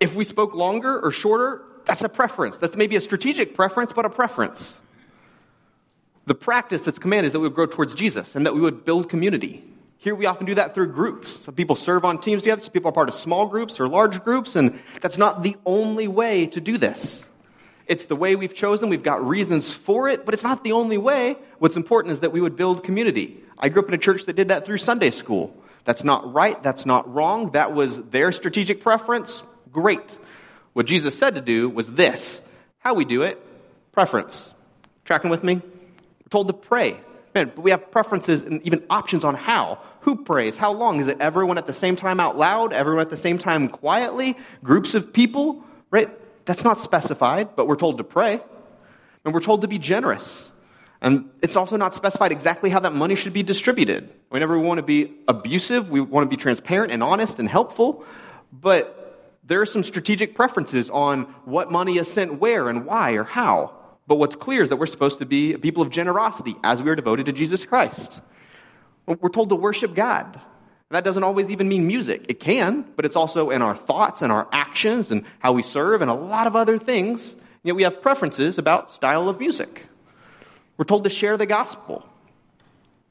if 0.00 0.14
we 0.14 0.24
spoke 0.24 0.54
longer 0.54 0.98
or 0.98 1.12
shorter, 1.12 1.62
that's 1.84 2.02
a 2.02 2.08
preference. 2.08 2.56
That's 2.56 2.74
maybe 2.74 2.96
a 2.96 3.00
strategic 3.00 3.54
preference, 3.54 3.92
but 3.92 4.04
a 4.04 4.10
preference. 4.10 4.78
The 6.26 6.34
practice 6.34 6.82
that's 6.82 6.98
commanded 6.98 7.28
is 7.28 7.32
that 7.34 7.40
we 7.40 7.48
would 7.48 7.54
grow 7.54 7.66
towards 7.66 7.94
Jesus 7.94 8.34
and 8.34 8.46
that 8.46 8.54
we 8.54 8.60
would 8.60 8.84
build 8.84 9.08
community. 9.08 9.64
Here 9.98 10.14
we 10.14 10.26
often 10.26 10.46
do 10.46 10.54
that 10.54 10.74
through 10.74 10.92
groups. 10.92 11.44
Some 11.44 11.54
people 11.54 11.76
serve 11.76 12.04
on 12.04 12.20
teams 12.20 12.42
together, 12.42 12.62
some 12.62 12.72
people 12.72 12.88
are 12.88 12.92
part 12.92 13.10
of 13.10 13.14
small 13.14 13.46
groups 13.46 13.78
or 13.78 13.88
large 13.88 14.22
groups, 14.24 14.56
and 14.56 14.80
that's 15.02 15.18
not 15.18 15.42
the 15.42 15.56
only 15.66 16.08
way 16.08 16.46
to 16.46 16.60
do 16.60 16.78
this. 16.78 17.22
It's 17.86 18.04
the 18.04 18.16
way 18.16 18.36
we've 18.36 18.54
chosen, 18.54 18.88
we've 18.88 19.02
got 19.02 19.26
reasons 19.26 19.72
for 19.72 20.08
it, 20.08 20.24
but 20.24 20.32
it's 20.32 20.44
not 20.44 20.62
the 20.64 20.72
only 20.72 20.96
way. 20.96 21.36
What's 21.58 21.76
important 21.76 22.12
is 22.12 22.20
that 22.20 22.32
we 22.32 22.40
would 22.40 22.56
build 22.56 22.84
community. 22.84 23.42
I 23.58 23.68
grew 23.68 23.82
up 23.82 23.88
in 23.88 23.94
a 23.94 23.98
church 23.98 24.24
that 24.26 24.36
did 24.36 24.48
that 24.48 24.64
through 24.64 24.78
Sunday 24.78 25.10
school. 25.10 25.54
That's 25.84 26.04
not 26.04 26.32
right, 26.32 26.62
that's 26.62 26.86
not 26.86 27.12
wrong, 27.12 27.50
that 27.50 27.74
was 27.74 28.00
their 28.10 28.32
strategic 28.32 28.82
preference. 28.82 29.42
Great. 29.72 30.10
What 30.72 30.86
Jesus 30.86 31.18
said 31.18 31.34
to 31.34 31.40
do 31.40 31.68
was 31.68 31.88
this. 31.88 32.40
How 32.78 32.94
we 32.94 33.04
do 33.04 33.22
it, 33.22 33.40
preference. 33.92 34.52
Tracking 35.04 35.30
with 35.30 35.44
me? 35.44 35.56
We're 35.56 36.28
told 36.30 36.48
to 36.48 36.54
pray 36.54 37.00
Man, 37.34 37.52
but 37.54 37.62
we 37.62 37.70
have 37.70 37.90
preferences 37.90 38.42
and 38.42 38.60
even 38.66 38.82
options 38.90 39.22
on 39.22 39.34
how. 39.34 39.78
Who 40.00 40.24
prays? 40.24 40.56
How 40.56 40.72
long? 40.72 41.00
Is 41.00 41.06
it 41.06 41.18
everyone 41.20 41.58
at 41.58 41.66
the 41.66 41.72
same 41.72 41.94
time 41.94 42.18
out 42.18 42.36
loud? 42.36 42.72
Everyone 42.72 43.02
at 43.02 43.10
the 43.10 43.16
same 43.16 43.38
time 43.38 43.68
quietly? 43.68 44.36
Groups 44.64 44.94
of 44.94 45.12
people? 45.12 45.62
Right? 45.90 46.10
That's 46.44 46.64
not 46.64 46.80
specified, 46.80 47.54
but 47.54 47.68
we're 47.68 47.76
told 47.76 47.98
to 47.98 48.04
pray. 48.04 48.40
And 49.24 49.34
we're 49.34 49.42
told 49.42 49.60
to 49.60 49.68
be 49.68 49.78
generous. 49.78 50.50
And 51.00 51.30
it's 51.40 51.54
also 51.54 51.76
not 51.76 51.94
specified 51.94 52.32
exactly 52.32 52.68
how 52.68 52.80
that 52.80 52.94
money 52.94 53.14
should 53.14 53.32
be 53.32 53.42
distributed. 53.42 54.10
Whenever 54.28 54.58
we 54.58 54.66
want 54.66 54.78
to 54.78 54.82
be 54.82 55.14
abusive, 55.28 55.88
we 55.88 56.00
want 56.00 56.28
to 56.28 56.36
be 56.36 56.40
transparent 56.40 56.92
and 56.92 57.02
honest 57.02 57.38
and 57.38 57.48
helpful, 57.48 58.04
but 58.52 58.99
there 59.50 59.60
are 59.60 59.66
some 59.66 59.82
strategic 59.82 60.36
preferences 60.36 60.88
on 60.90 61.22
what 61.44 61.72
money 61.72 61.98
is 61.98 62.06
sent 62.06 62.38
where 62.38 62.68
and 62.68 62.86
why 62.86 63.14
or 63.14 63.24
how. 63.24 63.72
But 64.06 64.14
what's 64.14 64.36
clear 64.36 64.62
is 64.62 64.68
that 64.68 64.76
we're 64.76 64.86
supposed 64.86 65.18
to 65.18 65.26
be 65.26 65.56
people 65.56 65.82
of 65.82 65.90
generosity 65.90 66.54
as 66.62 66.80
we 66.80 66.88
are 66.88 66.94
devoted 66.94 67.26
to 67.26 67.32
Jesus 67.32 67.64
Christ. 67.64 68.12
We're 69.06 69.28
told 69.28 69.48
to 69.48 69.56
worship 69.56 69.96
God. 69.96 70.40
That 70.90 71.02
doesn't 71.02 71.24
always 71.24 71.50
even 71.50 71.68
mean 71.68 71.84
music. 71.88 72.26
It 72.28 72.38
can, 72.38 72.84
but 72.94 73.04
it's 73.04 73.16
also 73.16 73.50
in 73.50 73.60
our 73.60 73.76
thoughts 73.76 74.22
and 74.22 74.30
our 74.30 74.46
actions 74.52 75.10
and 75.10 75.24
how 75.40 75.52
we 75.52 75.64
serve 75.64 76.00
and 76.00 76.12
a 76.12 76.14
lot 76.14 76.46
of 76.46 76.54
other 76.54 76.78
things. 76.78 77.34
Yet 77.64 77.74
we 77.74 77.82
have 77.82 78.02
preferences 78.02 78.56
about 78.56 78.92
style 78.92 79.28
of 79.28 79.40
music. 79.40 79.84
We're 80.76 80.84
told 80.84 81.02
to 81.04 81.10
share 81.10 81.36
the 81.36 81.46
gospel. 81.46 82.06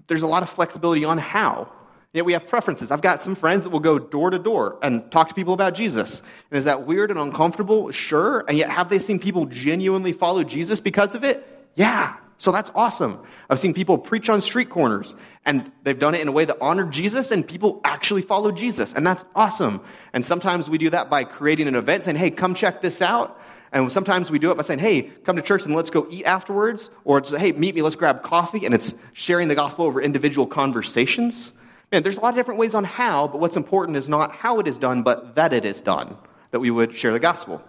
There's 0.08 0.23
a 0.23 0.28
lot 0.28 0.43
of 0.43 0.49
flexibility 0.49 1.04
on 1.04 1.17
how. 1.17 1.69
Yet 2.12 2.26
we 2.26 2.34
have 2.34 2.48
preferences. 2.48 2.89
I've 2.89 3.04
got 3.04 3.22
some 3.22 3.36
friends 3.36 3.63
that 3.63 3.69
will 3.69 3.80
go 3.80 4.00
door 4.00 4.32
to 4.32 4.39
door 4.39 4.80
and 4.82 5.12
talk 5.12 5.28
to 5.28 5.36
people 5.36 5.54
about 5.54 5.76
Jesus. 5.76 6.22
And 6.50 6.58
is 6.58 6.65
that 6.65 6.88
weird 6.88 7.12
and 7.12 7.19
uncomfortable? 7.19 7.91
Sure. 7.91 8.43
And 8.48 8.58
yet 8.58 8.72
have 8.72 8.89
they 8.89 8.98
seen 8.98 9.19
people 9.19 9.45
genuinely 9.45 10.12
follow 10.13 10.43
Jesus 10.43 10.80
because 10.80 11.13
of 11.13 11.24
it? 11.24 11.45
Yeah. 11.76 12.15
So 12.39 12.52
that's 12.52 12.72
awesome. 12.74 13.19
I've 13.50 13.60
seen 13.60 13.76
people 13.76 13.98
preach 13.98 14.28
on 14.28 14.41
street 14.41 14.72
corners 14.72 15.13
and 15.45 15.72
they've 15.84 16.00
done 16.00 16.15
it 16.15 16.22
in 16.22 16.28
a 16.28 16.32
way 16.32 16.45
that 16.45 16.58
honored 16.62 16.91
Jesus 16.91 17.30
and 17.30 17.48
people 17.48 17.80
actually 17.84 18.24
follow 18.24 18.52
Jesus. 18.52 18.91
And 18.95 19.06
that's 19.06 19.24
awesome. 19.36 19.82
And 20.13 20.26
sometimes 20.26 20.67
we 20.67 20.80
do 20.80 20.89
that 20.89 21.12
by 21.12 21.26
creating 21.26 21.67
an 21.67 21.76
event 21.76 22.06
saying, 22.06 22.15
hey, 22.15 22.32
come 22.32 22.56
check 22.56 22.82
this 22.82 23.04
out. 23.04 23.39
And 23.72 23.91
sometimes 23.91 24.32
we 24.32 24.39
do 24.39 24.50
it 24.50 24.56
by 24.56 24.63
saying, 24.63 24.80
hey, 24.80 25.04
come 25.04 25.36
to 25.36 25.43
church 25.43 25.65
and 25.65 25.76
let's 25.76 25.91
go 25.91 26.08
eat 26.10 26.24
afterwards. 26.24 26.89
Or 27.04 27.19
it's, 27.19 27.30
hey, 27.30 27.52
meet 27.52 27.76
me, 27.76 27.84
let's 27.84 27.95
grab 27.95 28.24
coffee. 28.24 28.65
And 28.65 28.74
it's 28.74 28.95
sharing 29.13 29.48
the 29.48 29.54
gospel 29.54 29.86
over 29.86 30.02
individual 30.02 30.48
conversations. 30.48 31.54
Man, 31.91 32.04
there's 32.04 32.17
a 32.17 32.19
lot 32.19 32.30
of 32.30 32.36
different 32.36 32.60
ways 32.60 32.75
on 32.75 32.84
how, 32.84 33.28
but 33.28 33.39
what's 33.39 33.56
important 33.56 33.97
is 33.97 34.08
not 34.08 34.32
how 34.32 34.60
it 34.60 34.67
is 34.67 34.78
done, 34.78 35.04
but 35.04 35.36
that 35.36 35.54
it 35.54 35.65
is 35.65 35.82
done, 35.82 36.17
that 36.52 36.60
we 36.60 36.69
would 36.69 36.97
share 36.97 37.12
the 37.12 37.19
gospel. 37.19 37.62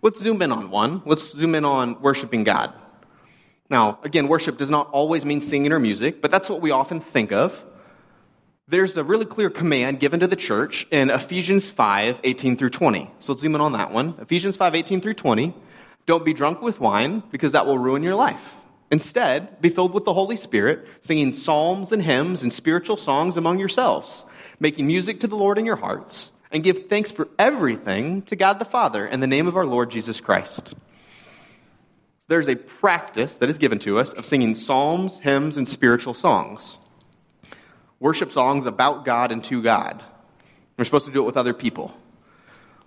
Let's 0.00 0.20
zoom 0.20 0.40
in 0.42 0.52
on 0.52 0.70
one. 0.70 1.02
Let's 1.06 1.32
zoom 1.32 1.56
in 1.56 1.64
on 1.64 2.00
worshiping 2.00 2.44
God. 2.44 2.72
Now, 3.68 3.98
again, 4.04 4.28
worship 4.28 4.56
does 4.56 4.70
not 4.70 4.90
always 4.90 5.24
mean 5.24 5.40
singing 5.40 5.72
or 5.72 5.80
music, 5.80 6.22
but 6.22 6.30
that's 6.30 6.48
what 6.48 6.60
we 6.60 6.70
often 6.70 7.00
think 7.00 7.32
of 7.32 7.52
there's 8.68 8.96
a 8.98 9.04
really 9.04 9.24
clear 9.24 9.48
command 9.48 9.98
given 9.98 10.20
to 10.20 10.26
the 10.26 10.36
church 10.36 10.86
in 10.90 11.08
Ephesians 11.08 11.68
5, 11.70 12.20
18 12.22 12.56
through 12.58 12.70
20. 12.70 13.10
So 13.20 13.32
let's 13.32 13.40
zoom 13.40 13.54
in 13.54 13.62
on 13.62 13.72
that 13.72 13.92
one. 13.92 14.14
Ephesians 14.20 14.56
5, 14.56 14.74
18 14.74 15.00
through 15.00 15.14
20. 15.14 15.54
Don't 16.06 16.24
be 16.24 16.34
drunk 16.34 16.60
with 16.60 16.78
wine, 16.78 17.22
because 17.30 17.52
that 17.52 17.66
will 17.66 17.78
ruin 17.78 18.02
your 18.02 18.14
life. 18.14 18.40
Instead, 18.90 19.60
be 19.60 19.68
filled 19.68 19.92
with 19.92 20.04
the 20.04 20.14
Holy 20.14 20.36
Spirit, 20.36 20.86
singing 21.02 21.32
psalms 21.32 21.92
and 21.92 22.02
hymns 22.02 22.42
and 22.42 22.52
spiritual 22.52 22.96
songs 22.96 23.36
among 23.36 23.58
yourselves, 23.58 24.24
making 24.58 24.86
music 24.86 25.20
to 25.20 25.26
the 25.26 25.36
Lord 25.36 25.58
in 25.58 25.66
your 25.66 25.76
hearts, 25.76 26.30
and 26.50 26.64
give 26.64 26.88
thanks 26.88 27.10
for 27.10 27.28
everything 27.38 28.22
to 28.22 28.36
God 28.36 28.58
the 28.58 28.64
Father 28.64 29.06
in 29.06 29.20
the 29.20 29.26
name 29.26 29.46
of 29.46 29.56
our 29.56 29.66
Lord 29.66 29.90
Jesus 29.90 30.20
Christ. 30.20 30.74
There's 32.28 32.48
a 32.48 32.56
practice 32.56 33.34
that 33.36 33.50
is 33.50 33.58
given 33.58 33.78
to 33.80 33.98
us 33.98 34.12
of 34.12 34.26
singing 34.26 34.54
psalms, 34.54 35.18
hymns, 35.18 35.56
and 35.56 35.68
spiritual 35.68 36.14
songs 36.14 36.78
worship 38.00 38.32
songs 38.32 38.66
about 38.66 39.04
God 39.04 39.32
and 39.32 39.42
to 39.44 39.62
God. 39.62 40.02
We're 40.76 40.84
supposed 40.84 41.06
to 41.06 41.12
do 41.12 41.22
it 41.22 41.26
with 41.26 41.36
other 41.36 41.54
people. 41.54 41.92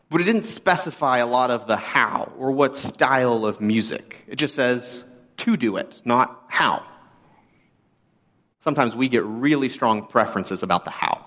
But 0.10 0.22
it 0.22 0.26
didn't 0.26 0.44
specify 0.44 1.20
a 1.20 1.26
lot 1.26 1.52
of 1.52 1.68
the 1.68 1.78
how 1.78 2.32
or 2.38 2.52
what 2.52 2.76
style 2.76 3.46
of 3.46 3.62
music. 3.62 4.24
It 4.28 4.36
just 4.36 4.56
says 4.56 5.04
to 5.42 5.58
do 5.58 5.78
it, 5.78 6.02
not 6.06 6.44
how. 6.48 6.84
Sometimes 8.64 8.96
we 8.96 9.10
get 9.10 9.24
really 9.26 9.70
strong 9.70 10.08
preferences 10.08 10.64
about 10.64 10.86
the 10.86 10.92
how. 10.92 11.26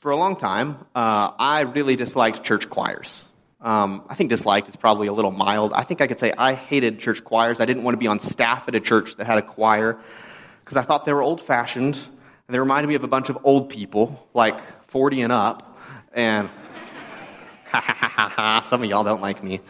For 0.00 0.12
a 0.12 0.16
long 0.16 0.36
time, 0.36 0.78
uh, 0.94 1.32
I 1.38 1.62
really 1.62 1.96
disliked 1.96 2.44
church 2.44 2.70
choirs. 2.70 3.24
Um, 3.60 4.04
I 4.08 4.14
think 4.14 4.30
disliked 4.30 4.68
is 4.68 4.76
probably 4.76 5.08
a 5.08 5.12
little 5.12 5.32
mild. 5.32 5.72
I 5.72 5.82
think 5.82 6.00
I 6.00 6.06
could 6.06 6.20
say 6.20 6.32
I 6.36 6.54
hated 6.54 7.00
church 7.00 7.24
choirs. 7.24 7.58
I 7.58 7.64
didn't 7.64 7.82
want 7.82 7.94
to 7.94 7.98
be 7.98 8.06
on 8.06 8.20
staff 8.20 8.68
at 8.68 8.74
a 8.76 8.80
church 8.80 9.16
that 9.16 9.26
had 9.26 9.38
a 9.38 9.42
choir 9.42 9.98
because 10.64 10.76
I 10.76 10.82
thought 10.82 11.04
they 11.04 11.12
were 11.12 11.22
old 11.22 11.40
fashioned 11.42 11.96
and 11.96 12.54
they 12.54 12.60
reminded 12.60 12.86
me 12.86 12.94
of 12.94 13.02
a 13.02 13.08
bunch 13.08 13.28
of 13.28 13.38
old 13.42 13.70
people, 13.70 14.24
like 14.34 14.60
40 14.90 15.22
and 15.22 15.32
up. 15.32 15.76
And 16.12 16.48
ha 17.66 17.80
ha 17.80 17.94
ha 17.94 18.08
ha 18.08 18.28
ha, 18.28 18.60
some 18.60 18.84
of 18.84 18.88
y'all 18.88 19.02
don't 19.02 19.22
like 19.22 19.42
me. 19.42 19.60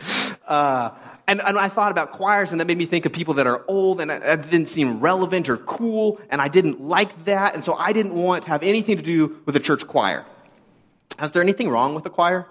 Uh, 0.47 0.91
and, 1.29 1.41
and, 1.41 1.59
I 1.59 1.69
thought 1.69 1.91
about 1.91 2.13
choirs, 2.13 2.53
and 2.53 2.61
that 2.61 2.67
made 2.67 2.79
me 2.79 2.87
think 2.87 3.05
of 3.05 3.13
people 3.13 3.35
that 3.35 3.47
are 3.47 3.65
old, 3.67 4.01
and 4.01 4.11
it 4.11 4.43
didn't 4.51 4.69
seem 4.69 5.01
relevant 5.01 5.49
or 5.49 5.57
cool, 5.57 6.21
and 6.31 6.41
I 6.41 6.49
didn't 6.49 6.81
like 6.81 7.25
that, 7.25 7.55
and 7.55 7.65
so 7.65 7.75
I 7.75 7.93
didn't 7.93 8.15
want 8.15 8.45
to 8.45 8.51
have 8.51 8.63
anything 8.63 8.97
to 8.97 9.03
do 9.03 9.37
with 9.45 9.57
a 9.57 9.61
church 9.61 9.87
choir. 9.87 10.25
Is 11.21 11.33
there 11.33 11.43
anything 11.43 11.69
wrong 11.69 11.95
with 11.95 12.05
the 12.05 12.11
choir? 12.11 12.47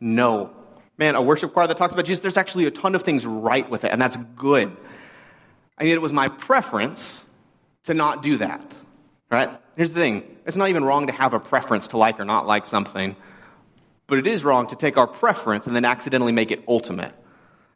No. 0.00 0.50
Man, 0.98 1.14
a 1.14 1.22
worship 1.22 1.52
choir 1.52 1.66
that 1.66 1.76
talks 1.76 1.94
about 1.94 2.04
Jesus, 2.04 2.20
there's 2.20 2.36
actually 2.36 2.66
a 2.66 2.70
ton 2.70 2.94
of 2.94 3.02
things 3.02 3.26
right 3.26 3.68
with 3.68 3.84
it, 3.84 3.90
and 3.90 4.00
that's 4.00 4.16
good. 4.36 4.76
I 5.78 5.84
mean, 5.84 5.94
it 5.94 6.02
was 6.02 6.12
my 6.12 6.28
preference 6.28 7.00
to 7.84 7.94
not 7.94 8.22
do 8.22 8.38
that. 8.38 8.64
Right? 9.30 9.48
Here's 9.76 9.90
the 9.90 9.98
thing 9.98 10.24
it's 10.46 10.56
not 10.56 10.68
even 10.68 10.84
wrong 10.84 11.06
to 11.06 11.12
have 11.12 11.32
a 11.32 11.40
preference 11.40 11.88
to 11.88 11.96
like 11.96 12.20
or 12.20 12.24
not 12.24 12.46
like 12.46 12.66
something, 12.66 13.16
but 14.06 14.18
it 14.18 14.26
is 14.26 14.44
wrong 14.44 14.66
to 14.68 14.76
take 14.76 14.98
our 14.98 15.06
preference 15.06 15.66
and 15.66 15.74
then 15.74 15.84
accidentally 15.84 16.32
make 16.32 16.50
it 16.50 16.62
ultimate. 16.68 17.14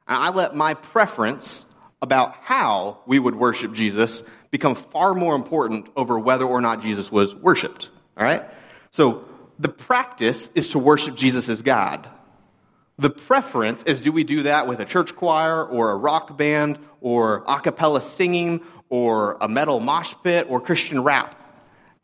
And 0.06 0.16
I 0.16 0.30
let 0.30 0.54
my 0.54 0.74
preference 0.74 1.64
about 2.00 2.36
how 2.42 3.00
we 3.06 3.18
would 3.18 3.34
worship 3.34 3.72
Jesus 3.72 4.22
become 4.50 4.74
far 4.74 5.14
more 5.14 5.34
important 5.34 5.88
over 5.96 6.18
whether 6.18 6.44
or 6.44 6.60
not 6.60 6.82
Jesus 6.82 7.10
was 7.10 7.34
worshiped. 7.34 7.90
All 8.16 8.24
right? 8.24 8.44
So 8.92 9.24
the 9.58 9.68
practice 9.68 10.48
is 10.54 10.70
to 10.70 10.78
worship 10.78 11.16
Jesus 11.16 11.48
as 11.48 11.62
God. 11.62 12.08
The 12.98 13.10
preference 13.10 13.82
is 13.82 14.00
do 14.00 14.12
we 14.12 14.24
do 14.24 14.44
that 14.44 14.66
with 14.66 14.80
a 14.80 14.84
church 14.84 15.14
choir 15.16 15.64
or 15.64 15.90
a 15.90 15.96
rock 15.96 16.36
band 16.38 16.78
or 17.00 17.44
a 17.46 17.60
cappella 17.60 18.00
singing 18.00 18.60
or 18.88 19.36
a 19.40 19.48
metal 19.48 19.80
mosh 19.80 20.14
pit 20.22 20.46
or 20.48 20.60
Christian 20.60 21.02
rap. 21.02 21.34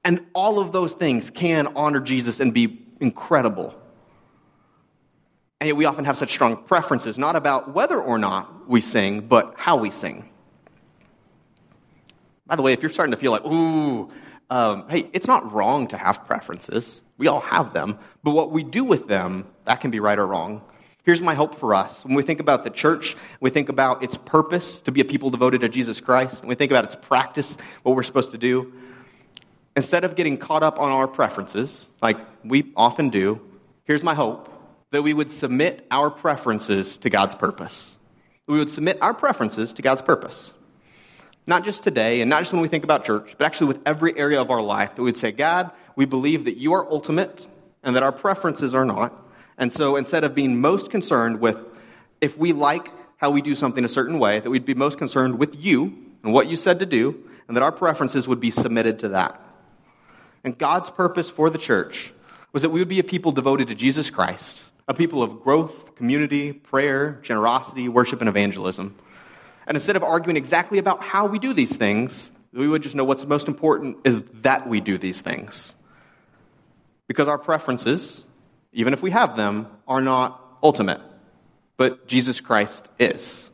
And 0.05 0.27
all 0.35 0.59
of 0.59 0.73
those 0.73 0.93
things 0.93 1.31
can 1.31 1.69
honor 1.77 2.01
Jesus 2.01 2.41
and 2.41 2.53
be 2.53 2.87
incredible. 3.01 3.75
And 5.63 5.69
yet 5.69 5.77
we 5.77 5.85
often 5.85 6.05
have 6.07 6.19
such 6.19 6.33
strong 6.33 6.57
preferences, 6.65 7.17
not 7.17 7.37
about 7.37 7.73
whether 7.73 8.03
or 8.03 8.19
not 8.19 8.69
we 8.69 8.81
sing, 8.81 9.21
but 9.21 9.55
how 9.57 9.77
we 9.77 9.93
sing. 9.93 10.29
By 12.49 12.57
the 12.57 12.63
way, 12.63 12.73
if 12.73 12.83
you're 12.83 12.91
starting 12.91 13.13
to 13.13 13.17
feel 13.17 13.31
like, 13.31 13.45
ooh, 13.45 14.11
um, 14.51 14.89
hey, 14.89 15.09
it's 15.13 15.29
not 15.29 15.53
wrong 15.53 15.87
to 15.87 15.97
have 15.97 16.27
preferences. 16.27 17.01
We 17.17 17.29
all 17.29 17.39
have 17.39 17.73
them. 17.75 18.01
But 18.25 18.33
what 18.33 18.51
we 18.51 18.65
do 18.65 18.83
with 18.83 19.07
them, 19.07 19.47
that 19.65 19.81
can 19.81 19.93
be 19.93 20.01
right 20.01 20.19
or 20.19 20.27
wrong. 20.27 20.63
Here's 21.05 21.21
my 21.21 21.37
hope 21.37 21.61
for 21.61 21.77
us. 21.77 21.95
When 22.05 22.17
we 22.17 22.25
think 22.25 22.41
about 22.41 22.65
the 22.65 22.71
church, 22.71 23.17
we 23.41 23.51
think 23.51 23.69
about 23.69 24.03
its 24.03 24.17
purpose 24.17 24.81
to 24.87 24.91
be 24.91 25.01
a 25.01 25.05
people 25.05 25.31
devoted 25.31 25.61
to 25.61 25.69
Jesus 25.69 26.01
Christ, 26.01 26.41
and 26.41 26.49
we 26.49 26.57
think 26.57 26.73
about 26.73 26.87
its 26.87 26.97
practice, 26.97 27.57
what 27.85 27.95
we're 27.95 28.03
supposed 28.03 28.33
to 28.33 28.39
do. 28.39 28.73
Instead 29.77 30.03
of 30.03 30.17
getting 30.17 30.39
caught 30.39 30.65
up 30.65 30.81
on 30.81 30.91
our 30.91 31.07
preferences, 31.07 31.87
like 32.03 32.17
we 32.43 32.73
often 32.75 33.11
do, 33.11 33.41
here's 33.85 34.03
my 34.03 34.17
hope 34.17 34.49
that 34.93 35.03
we 35.03 35.13
would 35.13 35.33
submit 35.33 35.85
our 35.91 36.11
preferences 36.11 36.97
to 36.99 37.11
God's 37.11 37.35
purpose. 37.35 37.85
We 38.47 38.59
would 38.59 38.71
submit 38.71 38.99
our 39.01 39.15
preferences 39.15 39.73
to 39.75 39.83
God's 39.83 40.03
purpose. 40.03 40.51
Not 41.47 41.65
just 41.65 41.83
today, 41.83 42.21
and 42.21 42.31
not 42.31 42.43
just 42.43 42.53
when 42.53 42.63
we 42.63 42.69
think 42.69 42.85
about 42.85 43.05
church, 43.05 43.35
but 43.37 43.47
actually 43.47 43.69
with 43.69 43.81
every 43.85 44.17
area 44.17 44.41
of 44.41 44.51
our 44.51 44.61
life, 44.63 44.95
that 44.95 45.03
we'd 45.03 45.17
say, 45.17 45.33
God, 45.33 45.73
we 45.97 46.05
believe 46.05 46.45
that 46.45 46.57
you 46.57 46.75
are 46.75 46.89
ultimate 46.89 47.47
and 47.83 47.97
that 47.97 48.03
our 48.03 48.13
preferences 48.13 48.75
are 48.75 48.85
not. 48.85 49.13
And 49.59 49.73
so 49.73 49.97
instead 49.97 50.25
of 50.25 50.35
being 50.35 50.61
most 50.61 50.91
concerned 50.91 51.41
with 51.41 51.57
if 52.21 52.37
we 52.39 52.53
like 52.53 52.89
how 53.17 53.31
we 53.31 53.43
do 53.43 53.57
something 53.57 53.85
a 53.85 53.89
certain 53.89 54.19
way, 54.19 54.41
that 54.41 54.51
we'd 54.51 54.67
be 54.67 54.75
most 54.75 54.99
concerned 54.99 55.39
with 55.39 55.57
you 55.57 55.97
and 56.23 56.33
what 56.33 56.49
you 56.49 56.57
said 56.57 56.81
to 56.81 56.87
do, 56.87 57.25
and 57.49 57.57
that 57.57 57.63
our 57.63 57.73
preferences 57.73 58.29
would 58.29 58.41
be 58.41 58.51
submitted 58.51 59.01
to 59.01 59.09
that. 59.11 59.41
And 60.45 60.57
God's 60.57 60.91
purpose 60.91 61.31
for 61.31 61.51
the 61.51 61.59
church 61.59 62.13
was 62.53 62.63
that 62.63 62.71
we 62.71 62.81
would 62.81 62.89
be 62.89 63.01
a 63.01 63.05
people 63.05 63.33
devoted 63.33 63.69
to 63.69 63.75
Jesus 63.75 64.11
Christ, 64.11 64.61
a 64.89 64.95
people 64.95 65.23
of 65.23 65.43
growth, 65.43 65.95
community, 65.97 66.53
prayer, 66.53 67.21
generosity, 67.23 67.89
worship, 67.89 68.21
and 68.21 68.29
evangelism. 68.29 68.97
And 69.67 69.77
instead 69.77 69.97
of 69.97 70.03
arguing 70.03 70.37
exactly 70.37 70.79
about 70.79 71.03
how 71.03 71.27
we 71.27 71.39
do 71.39 71.53
these 71.53 71.75
things, 71.75 72.31
we 72.53 72.69
would 72.69 72.83
just 72.83 72.95
know 72.95 73.05
what's 73.05 73.25
most 73.25 73.49
important 73.49 73.99
is 74.05 74.17
that 74.43 74.69
we 74.69 74.81
do 74.81 74.99
these 74.99 75.21
things. 75.21 75.75
Because 77.07 77.29
our 77.29 77.39
preferences 77.39 78.23
even 78.73 78.95
if 78.95 79.03
we 79.03 79.11
have 79.11 79.37
them, 79.37 79.67
are 79.87 80.01
not 80.01 80.41
ultimate. 80.63 81.01
But 81.77 82.07
Jesus 82.07 82.41
Christ 82.41 82.89
is. 82.99 83.51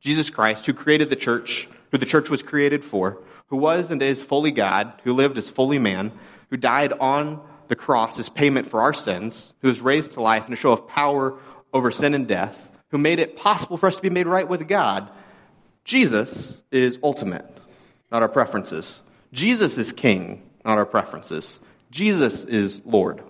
Jesus 0.00 0.30
Christ, 0.30 0.64
who 0.66 0.72
created 0.72 1.10
the 1.10 1.16
church, 1.16 1.68
who 1.90 1.98
the 1.98 2.06
church 2.06 2.30
was 2.30 2.42
created 2.42 2.84
for, 2.84 3.18
who 3.48 3.56
was 3.56 3.90
and 3.90 4.00
is 4.00 4.22
fully 4.22 4.52
God, 4.52 5.00
who 5.04 5.12
lived 5.12 5.38
as 5.38 5.50
fully 5.50 5.78
man, 5.78 6.12
who 6.50 6.56
died 6.56 6.92
on 6.92 7.40
the 7.70 7.76
cross 7.76 8.18
as 8.18 8.28
payment 8.28 8.68
for 8.68 8.82
our 8.82 8.92
sins, 8.92 9.52
who 9.62 9.68
was 9.68 9.80
raised 9.80 10.12
to 10.12 10.20
life 10.20 10.46
in 10.46 10.52
a 10.52 10.56
show 10.56 10.72
of 10.72 10.88
power 10.88 11.38
over 11.72 11.92
sin 11.92 12.14
and 12.14 12.26
death, 12.26 12.56
who 12.90 12.98
made 12.98 13.20
it 13.20 13.36
possible 13.36 13.76
for 13.76 13.86
us 13.86 13.94
to 13.94 14.02
be 14.02 14.10
made 14.10 14.26
right 14.26 14.48
with 14.48 14.68
God. 14.68 15.08
Jesus 15.84 16.60
is 16.72 16.98
ultimate, 17.00 17.46
not 18.10 18.22
our 18.22 18.28
preferences. 18.28 19.00
Jesus 19.32 19.78
is 19.78 19.92
king, 19.92 20.42
not 20.64 20.78
our 20.78 20.84
preferences. 20.84 21.58
Jesus 21.92 22.42
is 22.42 22.80
Lord. 22.84 23.22